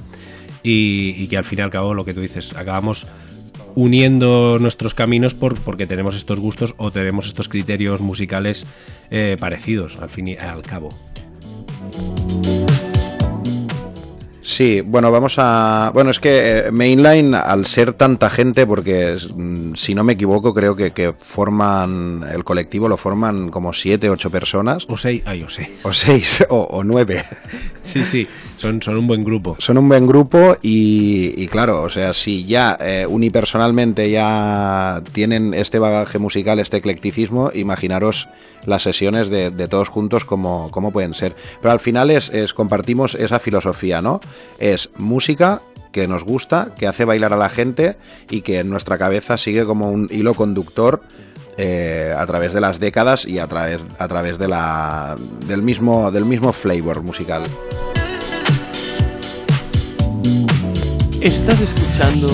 [0.62, 3.08] y, y que al fin y al cabo lo que tú dices, acabamos
[3.76, 8.66] uniendo nuestros caminos por, porque tenemos estos gustos o tenemos estos criterios musicales
[9.12, 10.90] eh, parecidos al fin y al cabo.
[14.42, 15.90] Sí, bueno, vamos a...
[15.94, 20.54] Bueno, es que eh, Mainline, al ser tanta gente, porque mm, si no me equivoco,
[20.54, 25.42] creo que, que forman, el colectivo lo forman como siete, ocho personas, O seis, ay,
[25.42, 25.70] o seis.
[25.82, 27.24] o seis, o, o nueve.
[27.86, 28.28] Sí, sí,
[28.58, 29.56] son, son un buen grupo.
[29.60, 35.80] Son un buen grupo y, claro, o sea, si ya eh, unipersonalmente ya tienen este
[35.80, 38.28] bagaje musical, este eclecticismo, imaginaros
[38.66, 41.36] las sesiones de, todos juntos como, como pueden ser.
[41.62, 44.20] Pero al final es, es compartimos esa filosofía, ¿no?
[44.60, 45.62] Es música
[45.92, 47.96] que nos gusta, que hace bailar a la gente
[48.30, 51.02] y que en nuestra cabeza sigue como un hilo conductor
[51.58, 55.16] eh, a través de las décadas y a través, a través de la,
[55.48, 57.44] del, mismo, del mismo flavor musical.
[61.22, 62.30] Estás escuchando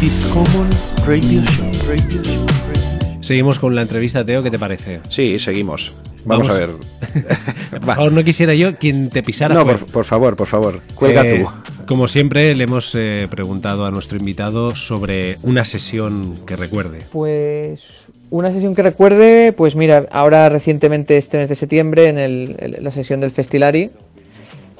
[0.00, 0.70] Discommon
[1.06, 1.72] Radio Show.
[1.88, 2.46] Radio Show.
[2.46, 3.20] Radio Show.
[3.20, 5.00] Seguimos con la entrevista, Teo, ¿qué te parece?
[5.08, 5.92] Sí, seguimos.
[6.26, 6.50] Vamos, Vamos.
[6.50, 6.70] a ver.
[7.70, 9.54] Por favor, no quisiera yo quien te pisara.
[9.54, 10.80] No, por, por favor, por favor.
[10.94, 11.48] Cuelga Eh, tú.
[11.86, 16.98] Como siempre, le hemos eh, preguntado a nuestro invitado sobre una sesión que recuerde.
[17.12, 22.56] Pues una sesión que recuerde, pues mira, ahora recientemente este mes de septiembre en el-
[22.58, 23.90] el- la sesión del Festilari.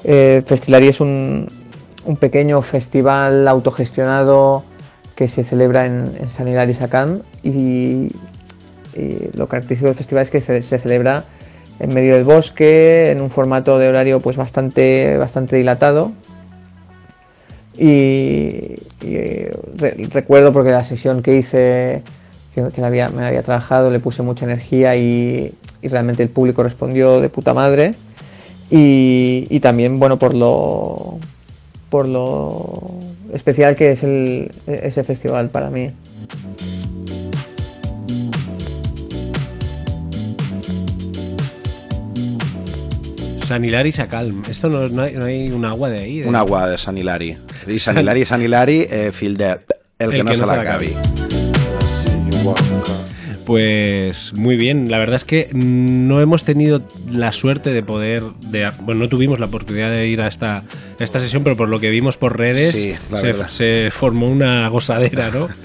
[0.03, 1.47] Eh, Festilari es un,
[2.05, 4.63] un pequeño festival autogestionado
[5.15, 8.09] que se celebra en, en San Hilari Sacán y,
[8.95, 11.23] y lo característico del festival es que se, se celebra
[11.79, 16.11] en medio del bosque, en un formato de horario pues bastante, bastante dilatado.
[17.77, 22.01] Y, y, re- recuerdo porque la sesión que hice,
[22.55, 25.53] que, me había trabajado, le puse mucha energía y,
[25.83, 27.93] realmente el público respondió de puta madre.
[28.69, 31.19] Y, también, bueno, por lo,
[31.89, 32.83] por lo
[33.33, 35.91] especial que es ese festival para mí.
[43.47, 44.43] San Hilari Sacalm.
[44.49, 46.19] Esto no, no hay, no hay un agua de ahí.
[46.19, 47.37] de- Un agua de San Hilari.
[47.65, 49.65] Y San Hilari, San Hilari, eh, Filder.
[49.97, 50.77] El que no se la.
[53.45, 58.69] Pues muy bien, la verdad es que no hemos tenido la suerte de poder, de,
[58.81, 60.63] bueno, no tuvimos la oportunidad de ir a esta,
[60.99, 65.29] esta sesión, pero por lo que vimos por redes Sí, se, se formó una gozadera,
[65.31, 65.47] ¿no?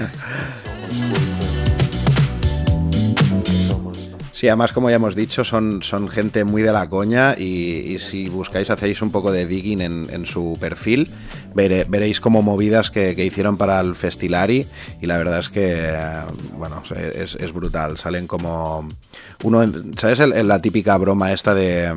[4.43, 8.29] Sí, además, como ya hemos dicho, son, son gente muy de la coña y, si
[8.29, 11.09] buscáis, hacéis un poco de digging en, en su perfil,
[11.55, 14.67] veréis como movidas que, que hicieron para el Festilari
[15.01, 16.25] y la verdad es que, eh,
[16.59, 16.83] bueno,
[17.15, 17.99] es, es brutal.
[17.99, 18.89] Salen como...
[19.45, 19.63] uno
[19.97, 21.95] ¿Sabes la típica broma esta de...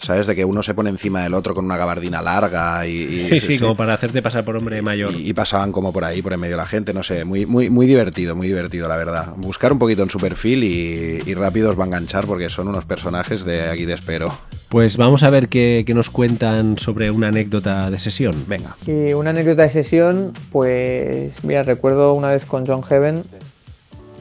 [0.00, 0.28] ¿Sabes?
[0.28, 2.90] De que uno se pone encima del otro con una gabardina larga y...
[2.92, 5.12] y- Sí, sí, como para hacerte pasar por hombre mayor.
[5.12, 7.46] y, y pasaban como por ahí, por en medio de la gente, no sé, muy,
[7.46, 9.34] muy, muy divertido, muy divertido, la verdad.
[9.36, 12.68] Buscar un poquito en su perfil y, y rápido os va a enganchar porque son
[12.68, 14.38] unos personajes de aquí de espero.
[14.68, 18.44] Pues vamos a ver qué, qué nos cuentan sobre una anécdota de sesión.
[18.46, 18.76] Venga.
[18.86, 23.24] Y una anécdota de sesión, pues mira, recuerdo una vez con John Heaven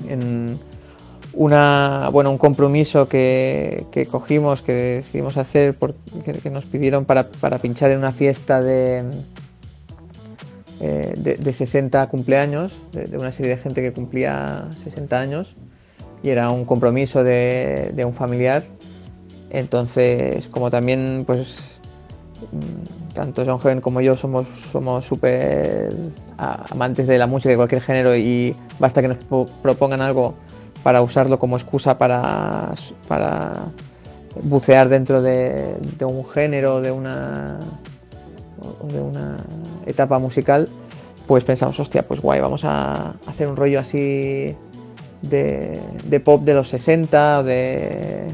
[0.09, 0.57] en
[1.37, 5.93] una, bueno, un compromiso que, que cogimos, que decidimos hacer, por-
[6.25, 9.03] que, nos pidieron para, para pinchar en una fiesta de,
[10.81, 15.55] eh, de, de 60 cumpleaños, de, una serie de gente que cumplía 60 años,
[16.23, 18.63] y era un compromiso de, de un familiar.
[19.51, 21.79] Entonces, como también, pues
[23.13, 25.89] tanto John Heaven como yo somos somos súper
[26.37, 30.35] amantes de la música de cualquier género y basta que nos po- propongan algo
[30.87, 32.71] para usarlo como excusa para,
[33.09, 33.55] para
[34.41, 35.75] bucear dentro de,
[36.05, 37.59] un género, de una,
[38.93, 39.35] de una
[39.85, 40.69] etapa musical,
[41.27, 44.55] pues pensamos, hostia, pues guay, vamos a hacer un rollo así
[45.23, 48.27] de, de pop de los 60 o de,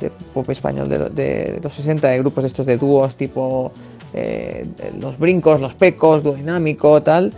[0.00, 3.70] de pop español de, lo- de los 60, de grupos estos de dúos tipo
[4.14, 4.66] eh,
[4.98, 7.34] Los Brincos, Los Pecos, Dúo Dinámico, tal.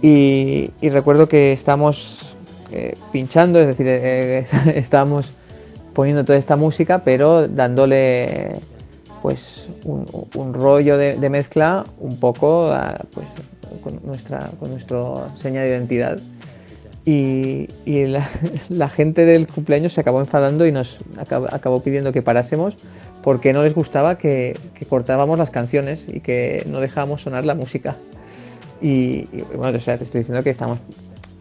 [0.00, 2.23] Y recuerdo que estamos
[2.76, 5.30] eh, pinchando, es decir, eh, estábamos
[5.92, 8.56] poniendo toda esta música, pero dándole
[9.22, 13.26] pues un, rollo de, mezcla un poco a, pues,
[13.80, 16.18] con nuestra con nuestro seña de identidad
[17.04, 17.68] y,
[18.68, 22.76] la, gente del cumpleaños se acabó enfadando y nos acabó, pidiendo que parásemos
[23.22, 24.58] porque no les gustaba que,
[24.88, 27.96] cortábamos las canciones y que no dejábamos sonar la música.
[28.82, 30.78] Y, bueno, te estoy diciendo que estamos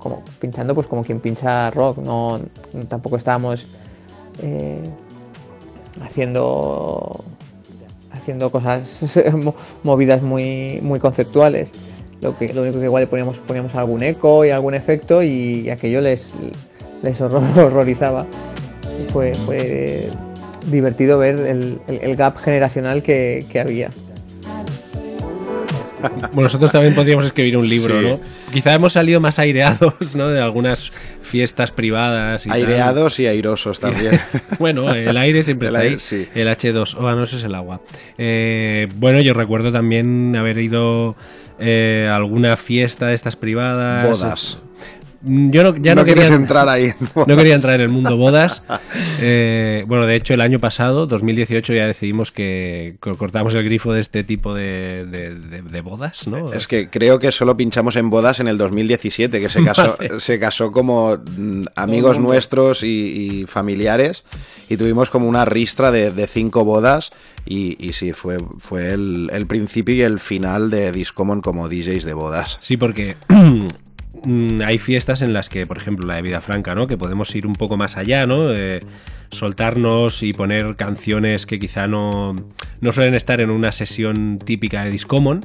[0.03, 2.41] como pinchando pues como quien pincha rock, no,
[2.89, 3.65] tampoco estábamos
[4.41, 4.81] eh,
[6.01, 7.23] haciendo
[8.11, 11.71] haciendo cosas mo- movidas muy, muy conceptuales.
[12.21, 15.69] Lo, que, lo único que igual le poníamos, poníamos algún eco y algún efecto y,
[15.69, 16.29] aquello les,
[17.01, 18.25] les horror- horrorizaba.
[19.11, 20.07] Fue, fue
[20.69, 23.89] divertido ver el, el- el gap generacional que, que había.
[26.33, 28.07] Bueno, nosotros también podríamos escribir un libro, Sí.
[28.07, 28.19] ¿no?
[28.53, 30.27] Quizá hemos salido más aireados, ¿no?
[30.29, 30.91] De algunas
[31.21, 32.57] fiestas privadas y tal.
[32.59, 34.19] Aireados y airosos también.
[34.59, 35.99] Bueno, el aire siempre El está aire, ahí.
[35.99, 36.27] sí.
[36.35, 37.81] El H2, o no, eso es el agua.
[38.17, 41.15] Eh, bueno, yo recuerdo también haber ido
[41.59, 44.07] eh, a alguna fiesta de estas privadas.
[44.09, 44.59] Bodas.
[45.23, 46.85] Mm, Yo no, ya no, quieres quería entrar ahí.
[46.85, 46.95] en
[47.27, 48.61] no quería entrar en el mundo bodas.
[49.25, 53.93] Eh, bueno, de hecho, el año pasado, 2018, ya decidimos que co- cortamos el grifo
[53.93, 56.51] de este tipo de, de- de- de bodas, ¿no?
[56.51, 60.19] Es que creo que solo pinchamos en bodas en el 2017, que se casó, Vale.
[60.19, 62.87] se casó como mm, amigos nuestros y,
[63.41, 64.23] y familiares
[64.69, 67.11] y tuvimos como una ristra de, de cinco bodas
[67.45, 72.03] y, y sí, fue, fue el, el principio y el final de Discommon como DJs
[72.03, 72.57] de bodas.
[72.61, 73.15] Sí, porque
[74.25, 76.87] mm, hay fiestas en las que, por ejemplo, la de Vida Franca, ¿no?
[76.87, 78.53] Que podemos ir un poco más allá, ¿no?
[78.53, 78.81] Eh,
[79.29, 82.35] soltarnos y poner canciones que quizá no,
[82.81, 85.41] no suelen estar en una sesión típica de Discommon.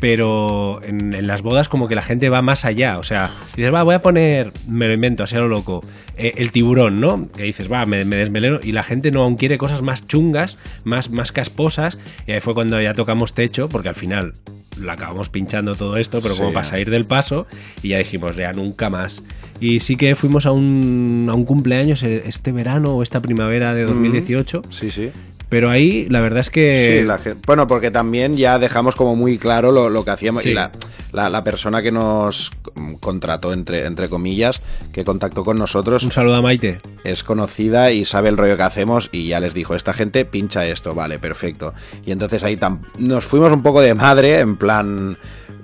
[0.00, 2.98] Pero en, las bodas como que la gente va más allá.
[2.98, 5.84] O sea, dices, va, voy a poner, me lo invento, así a lo loco,
[6.16, 7.30] eh, el tiburón, ¿no?
[7.30, 8.58] Que dices, va, me, me desmeleno.
[8.60, 11.98] Y la gente no aún quiere cosas más chungas, más, más casposas.
[12.26, 14.32] Y ahí fue cuando ya tocamos techo, porque al final
[14.80, 16.54] lo acabamos pinchando todo esto, pero como Sí.
[16.54, 17.46] para salir del paso.
[17.82, 19.22] Y ya dijimos, ya nunca más.
[19.60, 23.74] Y sí que fuimos a un, a un cumpleaños eh, este verano o esta primavera
[23.74, 24.62] de 2018.
[24.70, 25.10] Sí, sí.
[25.52, 27.00] Pero ahí la verdad es que...
[27.00, 30.44] Sí, la gen- bueno, porque también ya dejamos como muy claro lo, lo que hacíamos
[30.44, 30.52] Sí.
[30.52, 30.72] y la,
[31.12, 32.52] la- la persona que nos
[33.00, 34.62] contrató, entre, entre comillas,
[34.94, 36.80] que contactó con nosotros, Un saludo a Maite.
[37.04, 40.64] es conocida y sabe el rollo que hacemos y ya les dijo, esta gente pincha
[40.66, 41.74] esto, vale, perfecto.
[42.06, 45.18] Y entonces ahí tam- nos fuimos un poco de madre, en plan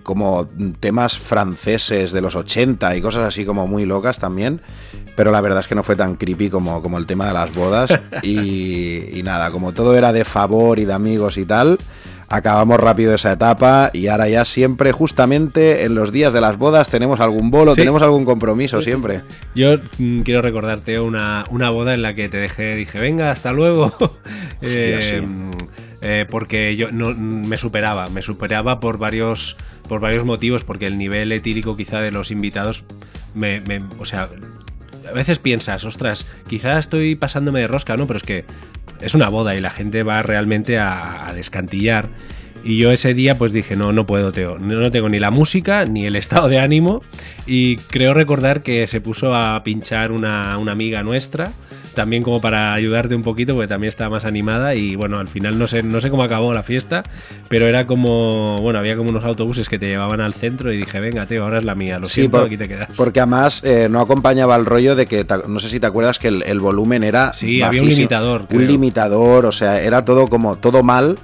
[0.09, 0.47] como
[0.81, 4.63] temas franceses de los 80 y cosas así como muy locas también.
[5.15, 7.55] Pero la verdad es que no fue tan creepy como, como el tema de las
[7.55, 7.91] bodas.
[8.23, 11.79] Y, y nada, como todo era de favor y de amigos y tal,
[12.31, 16.89] acabamos rápido esa etapa y ahora ya siempre, justamente en los días de las bodas,
[16.89, 17.81] tenemos algún bolo, Sí.
[17.83, 19.21] tenemos algún compromiso siempre.
[19.55, 23.53] Yo mm, quiero recordarte una, una boda en la que te dejé, dije, venga, hasta
[23.53, 23.93] luego.
[24.63, 25.27] Eh, sí.
[26.09, 29.57] Eh, porque yo no me superaba, me superaba por varios,
[29.89, 32.85] por varios motivos, porque el nivel etírico quizá de los invitados
[33.35, 34.29] me, me- o sea,
[35.07, 38.07] a veces piensas, ostras, quizás estoy pasándome de rosca, ¿no?
[38.07, 38.45] Pero es que
[39.03, 42.09] es una boda y la gente va realmente a descantillar.
[42.65, 44.59] Y yo ese día pues dije, no, no puedo, Teo.
[44.59, 47.03] No, no tengo ni la música ni el estado de ánimo.
[47.47, 51.53] Y creo recordar que se puso a pinchar una, una amiga nuestra,
[51.95, 54.75] también como para ayudarte un poquito, porque también estaba más animada.
[54.75, 57.05] Y bueno, al final no sé, no sé cómo acabó la fiesta,
[57.49, 61.01] pero era como, bueno, había como unos autobuses que te llevaban al centro y dije,
[61.01, 62.89] venga, Teo, ahora es la mía, lo Sí, siento, por- aquí te quedas.
[62.97, 66.29] porque además eh, no acompañaba el rollo de que, no sé si te acuerdas que
[66.29, 67.33] el, el volumen era...
[67.33, 68.61] Sí, había un limitador, Un creo.
[68.63, 71.19] limitador, o sea, era todo como, todo mal.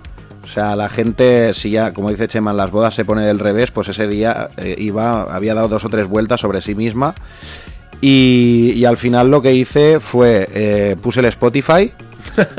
[0.44, 3.70] O sea, la gente, si ya, como dice Chema, las bodas se pone del revés,
[3.70, 7.14] pues ese día eh, iba, había dado dos o tres vueltas sobre sí misma.
[8.02, 11.90] Y, y al final lo que hice fue, eh, puse el Spotify,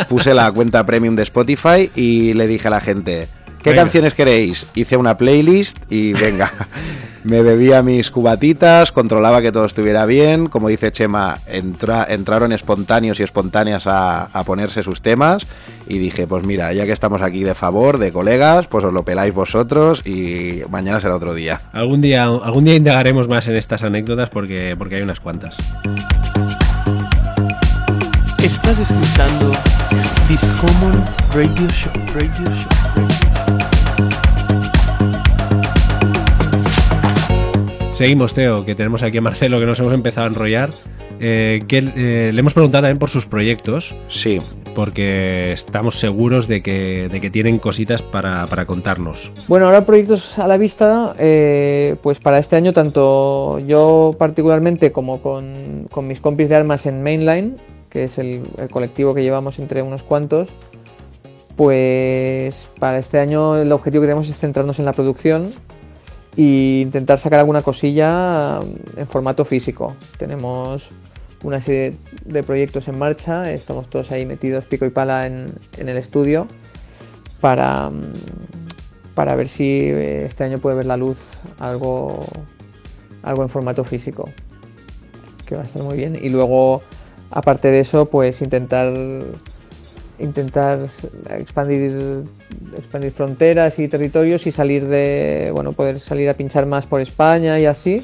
[0.10, 3.28] puse la cuenta premium de Spotify y le dije a la gente,
[3.66, 3.82] ¿qué Venga.
[3.84, 4.66] canciones queréis?
[4.76, 6.54] Hice una playlist y venga,
[7.26, 13.20] me bebía mis cubatitas, controlaba que todo estuviera bien, como dice Chema, entra- entraron espontáneos
[13.20, 15.48] y espontáneas a, a ponerse sus temas
[15.88, 19.04] y dije, pues mira, ya que estamos aquí de favor, de colegas, pues os lo
[19.04, 21.62] peláis vosotros y mañana será otro día.
[21.74, 25.58] Algún día, algún día indagaremos más en estas anécdotas porque, porque hay unas cuantas.
[28.44, 29.52] Estás escuchando
[30.30, 31.92] Discommon Radio Show.
[32.14, 33.25] Radio Show.
[37.96, 40.74] Seguimos, Teo, que tenemos aquí a Marcelo que nos hemos empezado a enrollar.
[41.22, 44.42] Eh, que, eh, le hemos preguntado también por sus proyectos, Sí,
[44.76, 49.32] porque estamos seguros de que, de que tienen cositas para, para contarnos.
[49.48, 55.22] Bueno, ahora proyectos a la vista, eh, pues para este año tanto yo particularmente como
[55.22, 57.56] con, con mis compis de armas en Mainline,
[57.90, 60.50] que es el, el colectivo que llevamos entre unos cuantos,
[61.56, 65.54] pues para este año el objetivo que tenemos es centrarnos en la producción
[66.38, 68.60] e intentar sacar alguna cosilla
[68.98, 69.96] en formato físico.
[70.18, 70.90] Tenemos
[71.44, 75.90] una serie de proyectos en marcha, estamos todos ahí metidos pico y pala en, en
[75.90, 76.48] el estudio
[77.40, 78.14] para, mm,
[79.14, 81.20] para ver si eh, este año puede ver la luz
[81.60, 82.26] algo,
[83.24, 84.30] algo en formato físico,
[85.46, 86.18] que va a estar muy bien.
[86.20, 86.82] Y luego,
[87.30, 88.92] aparte de eso, pues intentar
[90.20, 90.88] intentar
[91.30, 92.24] expandir
[92.78, 97.60] expandir fronteras y territorios y salir de bueno poder salir a pinchar más por España
[97.60, 98.04] y así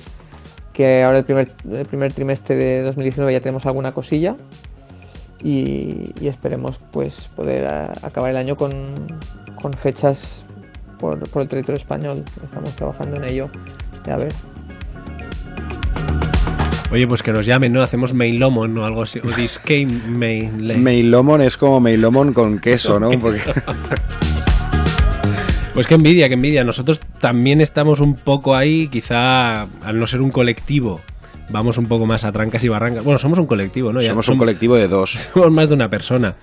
[0.73, 4.35] que ahora el primer el primer trimestre de 2019 ya tenemos alguna cosilla
[5.43, 7.67] y, esperemos pues poder
[8.01, 8.93] acabar el año con,
[9.61, 10.45] con fechas
[10.99, 12.23] por, por el territorio español.
[12.43, 13.49] Estamos trabajando en ello.
[14.09, 14.33] A ver.
[16.91, 17.81] Oye, pues que nos llamen, ¿no?
[17.81, 19.19] Hacemos Mainlomon o algo así.
[19.19, 19.27] O.
[20.77, 23.11] Mailomon es como Mailomon con queso, ¿no?
[23.11, 23.39] Porque-
[25.73, 26.65] Pues qué envidia, qué envidia.
[26.65, 30.99] Nosotros también estamos un poco ahí, quizá al no ser un colectivo,
[31.49, 33.05] vamos un poco más a trancas y barrancas.
[33.05, 34.01] Bueno, somos un colectivo, ¿no?
[34.01, 35.11] Ya somos un colectivo de dos.
[35.33, 36.35] somos más de una persona.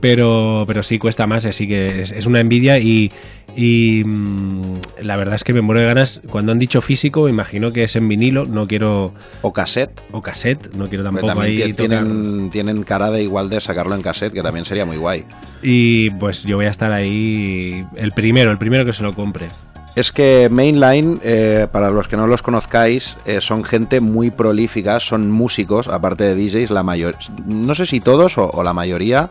[0.00, 3.12] Pero, pero sí cuesta más, así que es, es una envidia y,
[3.56, 6.20] y, mm, la verdad es que me muero de ganas.
[6.30, 9.12] Cuando han dicho físico, imagino que es en vinilo, no quiero.
[9.42, 10.00] O cassette.
[10.12, 11.76] O cassette, no quiero tampoco también ahí tocar.
[11.76, 15.24] tienen, tienen cara de igual de sacarlo en cassette, que también sería muy guay.
[15.62, 19.48] Y pues yo voy a estar ahí el primero, el primero que se lo compre.
[19.96, 25.00] Es que Mainline, eh, para los que no los conozcáis, eh, son gente muy prolífica,
[25.00, 29.30] son músicos, aparte de DJs, la mayor, no sé si todos o, o la mayoría,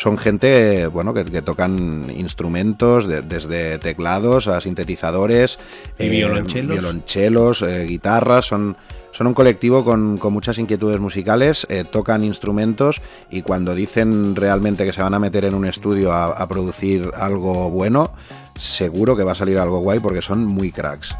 [0.00, 5.58] son gente, eh, bueno, que, que tocan instrumentos, de- desde teclados a sintetizadores,
[5.98, 6.70] Y violonchelos.
[6.70, 8.76] violonchelos, eh, guitarras, son,
[9.10, 14.84] son un colectivo con, con muchas inquietudes musicales, eh, tocan instrumentos y cuando dicen realmente
[14.84, 18.12] que se van a meter en un estudio a, a producir algo bueno,
[18.56, 21.12] seguro que va a salir algo guay porque son muy cracks.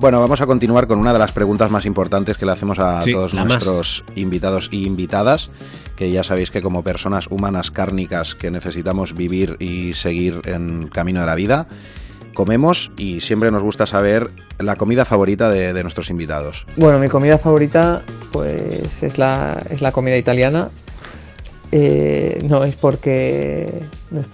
[0.00, 3.02] Bueno, vamos a continuar con una de las preguntas más importantes que le hacemos a
[3.02, 3.46] Sí, todos más.
[3.46, 5.50] nuestros invitados y invitadas,
[5.94, 11.20] que ya sabéis que como personas humanas cárnicas que necesitamos vivir y seguir en camino
[11.20, 11.66] de la vida,
[12.32, 16.66] comemos y siempre nos gusta saber la comida favorita de, de nuestros invitados.
[16.76, 18.00] Bueno, mi comida favorita
[18.32, 20.70] pues es la, es la comida italiana.
[21.72, 24.26] Eh, no es porque no es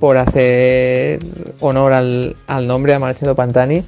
[0.00, 1.20] por hacer
[1.60, 3.84] honor al, al nombre a Marcello Pantani,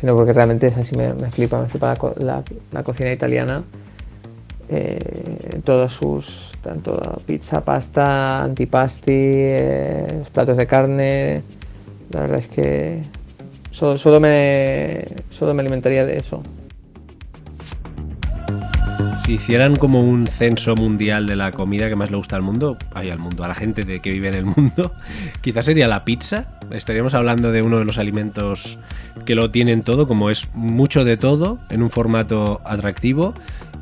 [0.00, 3.62] sino porque realmente es así, me, me flipa, me flipa la, la- cocina italiana.
[4.68, 11.42] Eh, todos sus, tanto pizza, pasta, antipasti, eh, platos de carne.
[12.10, 13.02] La verdad es que
[13.70, 16.42] solo, solo me, solo me alimentaría de eso.
[19.24, 22.78] Si hicieran como un censo mundial de la comida que más le gusta al mundo,
[22.94, 24.94] ay, al mundo, a la gente de que vive en el mundo,
[25.42, 26.48] quizás sería la pizza.
[26.70, 28.78] Estaríamos hablando de uno de los alimentos
[29.26, 33.34] que lo tienen todo, como es mucho de todo, en un formato atractivo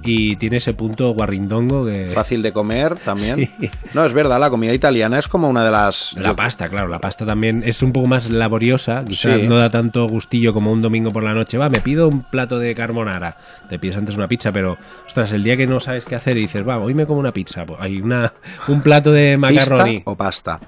[0.03, 2.07] y tiene ese punto guarrindongo que...
[2.07, 3.51] Fácil de comer también.
[3.61, 3.71] Sí.
[3.95, 6.15] No, es verdad, la comida italiana es como una de las...
[6.19, 9.47] La pasta, claro, la pasta también es un poco más laboriosa, quizás Sí.
[9.47, 11.59] no da tanto gustillo como un domingo por la noche.
[11.59, 13.37] Va, me pido un plato de carbonara.
[13.69, 14.77] Te pides antes una pizza, pero
[15.07, 17.33] ostras, el día que no sabes qué hacer y dices, va, hoy me como una
[17.33, 18.33] pizza, pues hay una
[18.69, 20.03] un plato de ¿Pista macarroni.
[20.05, 20.61] o pasta?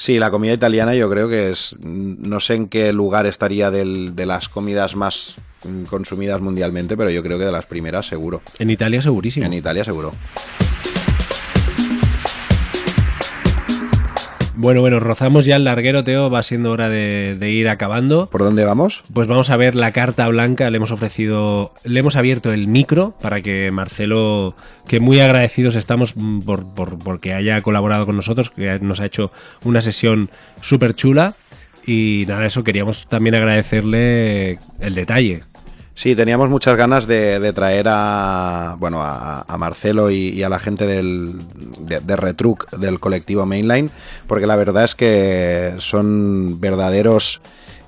[0.00, 4.14] Sí, la comida italiana yo creo que es, no sé en qué lugar estaría del-
[4.14, 5.38] de las comidas más
[5.90, 8.40] consumidas mundialmente, pero yo creo que de las primeras seguro.
[8.60, 9.44] En Italia segurísimo.
[9.44, 10.14] En Italia seguro.
[14.60, 18.28] Bueno, bueno, rozamos ya el larguero, Teo, va siendo hora de, de ir acabando.
[18.28, 19.04] ¿Por dónde vamos?
[19.14, 20.68] Pues vamos a ver la carta blanca.
[20.68, 24.56] Le hemos ofrecido, le hemos abierto el micro para que Marcelo,
[24.88, 29.06] que muy agradecidos estamos mm, por, por, porque haya colaborado con nosotros, que nos ha
[29.06, 29.30] hecho
[29.62, 30.28] una sesión
[30.60, 31.34] súper chula.
[31.86, 35.44] Y nada, eso queríamos también agradecerle el detalle.
[35.98, 41.40] Sí, teníamos muchas ganas de, traer a bueno a, Marcelo y, a la gente del,
[41.80, 43.90] de, Retruc del colectivo Mainline,
[44.28, 47.40] porque la verdad es que son verdaderos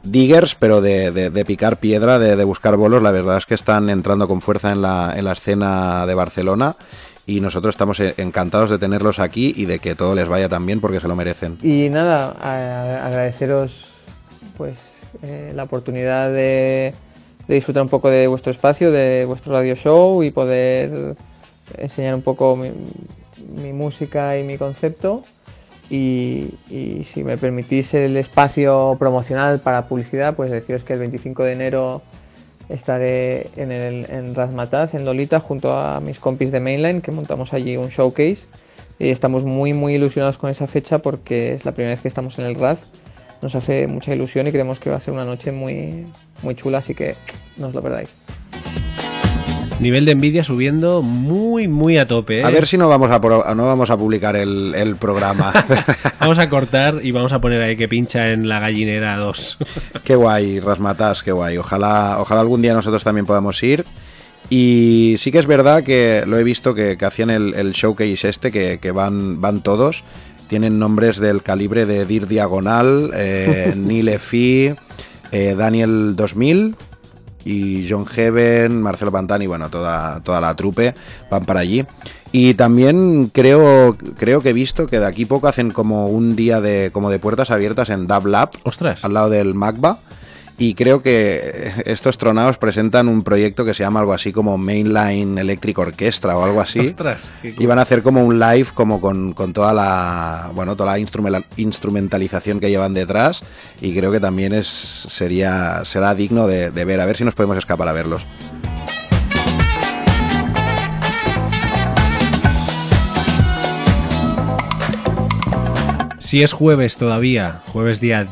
[0.03, 3.01] diggers, pero de, picar piedra, de, buscar bolos.
[3.01, 6.75] La verdad es que están entrando con fuerza en la, en la escena de Barcelona.
[7.27, 10.67] Y nosotros estamos eh, encantados de tenerlos aquí y de que todo les vaya tan
[10.67, 11.59] bien porque se lo merecen.
[11.63, 12.33] Y nada,
[13.07, 13.93] agradeceros
[14.57, 14.81] pues
[15.23, 16.93] eh, la oportunidad de,
[17.51, 21.17] de disfrutar un poco de vuestro espacio, de vuestro radio show y poder
[21.77, 25.23] enseñar un poco mi, música y mi concepto.
[25.91, 31.43] Y, y si me permitís el espacio promocional para publicidad, pues deciros que el 25
[31.43, 32.03] de enero
[32.69, 37.53] estaré en, el, en Razmataz, en Lolita, junto a mis compis de Mainline, que montamos
[37.53, 38.47] allí un showcase.
[39.01, 42.39] Y estamos muy, muy ilusionados con esa fecha porque es la primera vez que estamos
[42.39, 42.79] en el Raz.
[43.43, 46.07] Nos hace mucha ilusión y creemos que va a ser una noche muy,
[46.43, 47.15] muy chula, así que
[47.57, 48.15] no os lo perdáis.
[49.81, 52.41] Nivel de envidia subiendo muy, muy a tope.
[52.41, 52.45] ¿eh?
[52.45, 55.53] A ver si no vamos a, pro- no vamos a publicar el, el programa.
[56.21, 59.59] Vamos a cortar y vamos a poner ahí que pincha en la gallinera 2.
[60.05, 61.57] Qué guay, Rasmatas, qué guay.
[61.57, 63.87] Ojalá, ojalá algún día nosotros también podamos ir.
[64.51, 68.29] Y sí que es verdad que lo he visto que, que hacían el, el showcase
[68.29, 70.05] este, que, que van, van todos.
[70.51, 74.75] Tienen nombres del calibre de Dir Diagonal, eh, Neil Effie,
[75.31, 76.75] eh, Daniel 2000
[77.45, 80.97] y John Heaven, Marcelo Pantani, bueno, toda, toda la trupe
[81.31, 81.87] van para allí.
[82.33, 86.61] Y también creo, creo que he visto que de aquí poco hacen como un día
[86.61, 89.05] de, como de puertas abiertas en Dub Lab, Ostras.
[89.05, 89.99] al lado del MACBA.
[90.63, 95.39] Y creo que estos tronados presentan un proyecto que se llama algo así como Mainline
[95.39, 96.81] Electric Orchestra o algo así.
[96.81, 97.31] Ostras.
[97.41, 97.55] cool.
[97.59, 100.99] Y van a hacer como un live como con, con toda la bueno toda la
[101.57, 103.43] instrumentalización que llevan detrás
[103.81, 107.35] y creo que también es sería será digno de, de ver a ver si nos
[107.35, 108.27] podemos escapar a verlos.
[116.19, 118.27] Si es jueves todavía, jueves día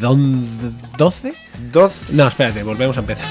[0.00, 0.46] don-
[1.70, 1.72] 12.
[1.72, 3.28] Dos No, espérate, volvemos a empezar.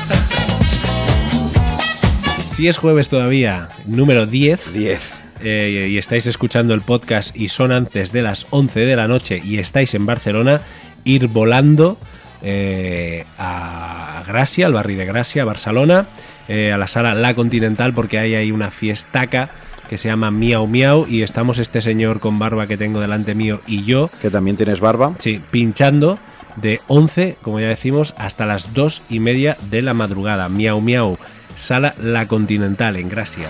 [2.54, 5.22] Si es jueves todavía, número 10, 10.
[5.42, 9.40] eh, y estáis escuchando el podcast y son antes de las 11 de la noche
[9.44, 10.62] y estáis en Barcelona,
[11.04, 11.98] ir volando
[12.44, 16.08] eh, a Gracia, al barrio de Gracia, Barcelona,
[16.48, 19.50] eh, a la sala La Continental, porque hay ahí una fiestaca
[19.90, 23.60] que se llama Miau Miau y estamos este señor con barba que tengo delante mío
[23.68, 25.14] y yo Que también tienes barba.
[25.20, 26.18] Sí, pinchando
[26.56, 30.50] de 11, como ya decimos, hasta las 2 y media de la madrugada.
[30.50, 31.18] Miau Miau,
[31.56, 33.48] sala La Continental en Gracia.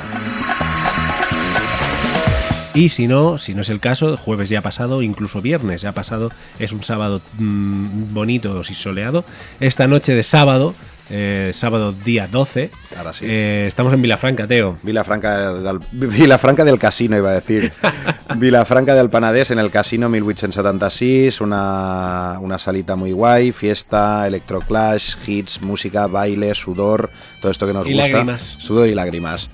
[2.73, 5.89] Y si no, si no es el caso, jueves ya ha pasado, incluso viernes ya
[5.89, 9.25] ha pasado, es un sábado mm, bonito y soleado.
[9.59, 10.73] Esta noche de sábado,
[11.09, 13.25] eh, sábado día 12, Ahora sí.
[13.27, 14.77] eh, estamos en Vilafranca, Teo.
[14.83, 17.71] Vilafranca del, Vilafranca del Casino, iba a decir.
[18.37, 25.61] Vilafranca del Panadés, en el Casino 1876, una, una salita muy guay, fiesta, electroclash, hits,
[25.61, 27.09] música, baile, sudor,
[27.41, 28.07] todo esto que nos Y gusta.
[28.09, 28.41] lágrimas.
[28.59, 29.49] Sudor y lágrimas.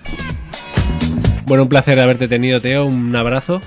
[1.45, 3.61] Bueno, un placer haberte tenido, Teo, un abrazo.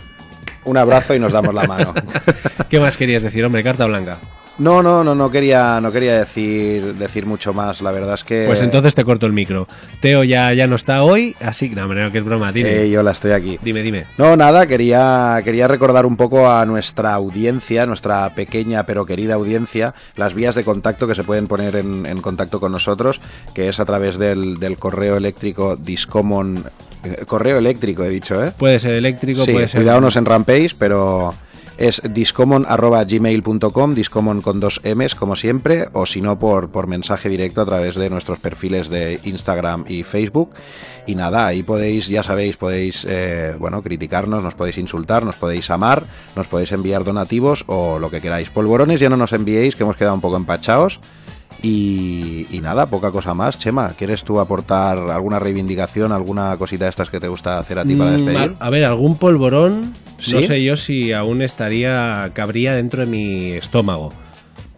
[0.65, 1.95] Un abrazo y nos damos la mano.
[2.69, 3.65] ¿Qué más querías decir, hombre?
[3.65, 4.19] Carta blanca.
[4.61, 7.81] No, no, no, no quería, no quería decir, decir mucho más.
[7.83, 8.45] La verdad es que.
[8.47, 9.67] Pues entonces te corto el micro.
[10.01, 12.83] Teo ya, ya no está hoy, así que no, no, que es broma, dime.
[12.83, 13.59] Eh, yo la estoy aquí.
[13.63, 14.05] Dime, dime.
[14.19, 19.95] No, nada, quería, quería recordar un poco a nuestra audiencia, nuestra pequeña pero querida audiencia,
[20.17, 23.21] las vías de contacto que se pueden poner en, en contacto con nosotros,
[23.55, 26.65] que es a través del, del correo eléctrico discommon
[27.03, 28.53] Eh, Correo eléctrico, he dicho, ¿eh?
[28.59, 29.81] Puede ser eléctrico, Sí, puede ser.
[29.81, 31.33] cuidado, no se enrampéis, pero
[31.81, 37.63] es discommon.gmail.com, discommon con dos M's, como siempre, o si no, por, por mensaje directo
[37.63, 40.51] a través de nuestros perfiles de Instagram y Facebook.
[41.07, 45.71] Y nada, ahí podéis, ya sabéis, podéis, eh, bueno, criticarnos, nos podéis insultar, nos podéis
[45.71, 46.05] amar,
[46.37, 48.51] nos podéis enviar donativos o lo que queráis.
[48.51, 51.01] Polvorones ya no nos enviéis, que hemos quedado un poco empachados.
[51.63, 53.59] Y, y nada, poca cosa más.
[53.59, 57.85] Chema, ¿quieres tú aportar alguna reivindicación, alguna cosita de estas que te gusta hacer a
[57.85, 58.55] ti para Mm, despedir?
[58.59, 59.93] a, ver, algún polvorón,
[60.33, 64.13] no sé yo si aún estaría, cabría dentro de mi estómago.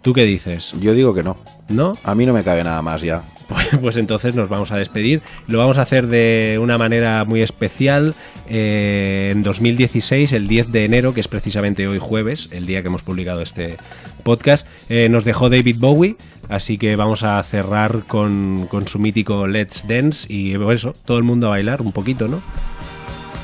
[0.03, 0.73] ¿Tú qué dices?
[0.81, 1.37] Yo digo que no.
[1.69, 1.93] ¿No?
[2.03, 3.23] A mí no me cabe nada más ya.
[3.53, 5.21] Pues, pues entonces nos vamos a despedir.
[5.47, 8.15] Lo vamos a hacer de una manera muy especial.
[8.49, 12.89] eh, en 2016, el 10 de enero, que es precisamente hoy jueves, el día que
[12.89, 13.77] hemos publicado este
[14.23, 16.17] podcast, eh, nos dejó David Bowie.
[16.49, 21.25] Así que vamos a cerrar con, con su mítico Let's Dance y eso, todo el
[21.25, 22.43] mundo a bailar un poquito, ¿no?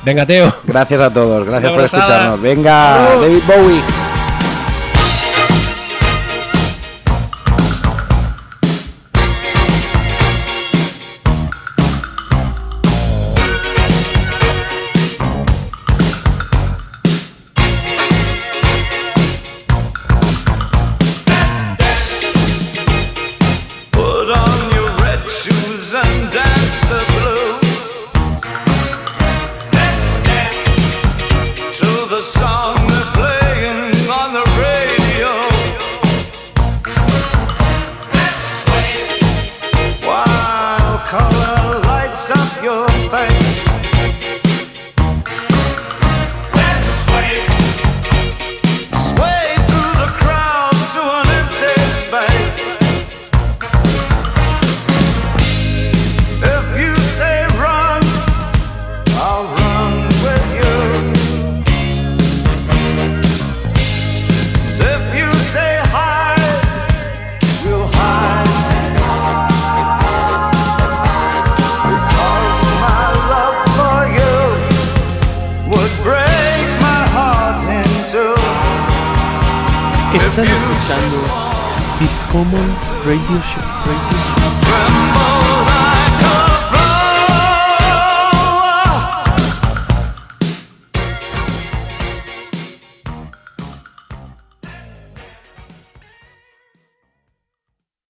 [0.05, 0.53] Venga, Teo.
[0.65, 2.41] Gracias a todos, gracias por escucharnos.
[2.41, 3.15] Venga.
[3.19, 4.08] David Bowie.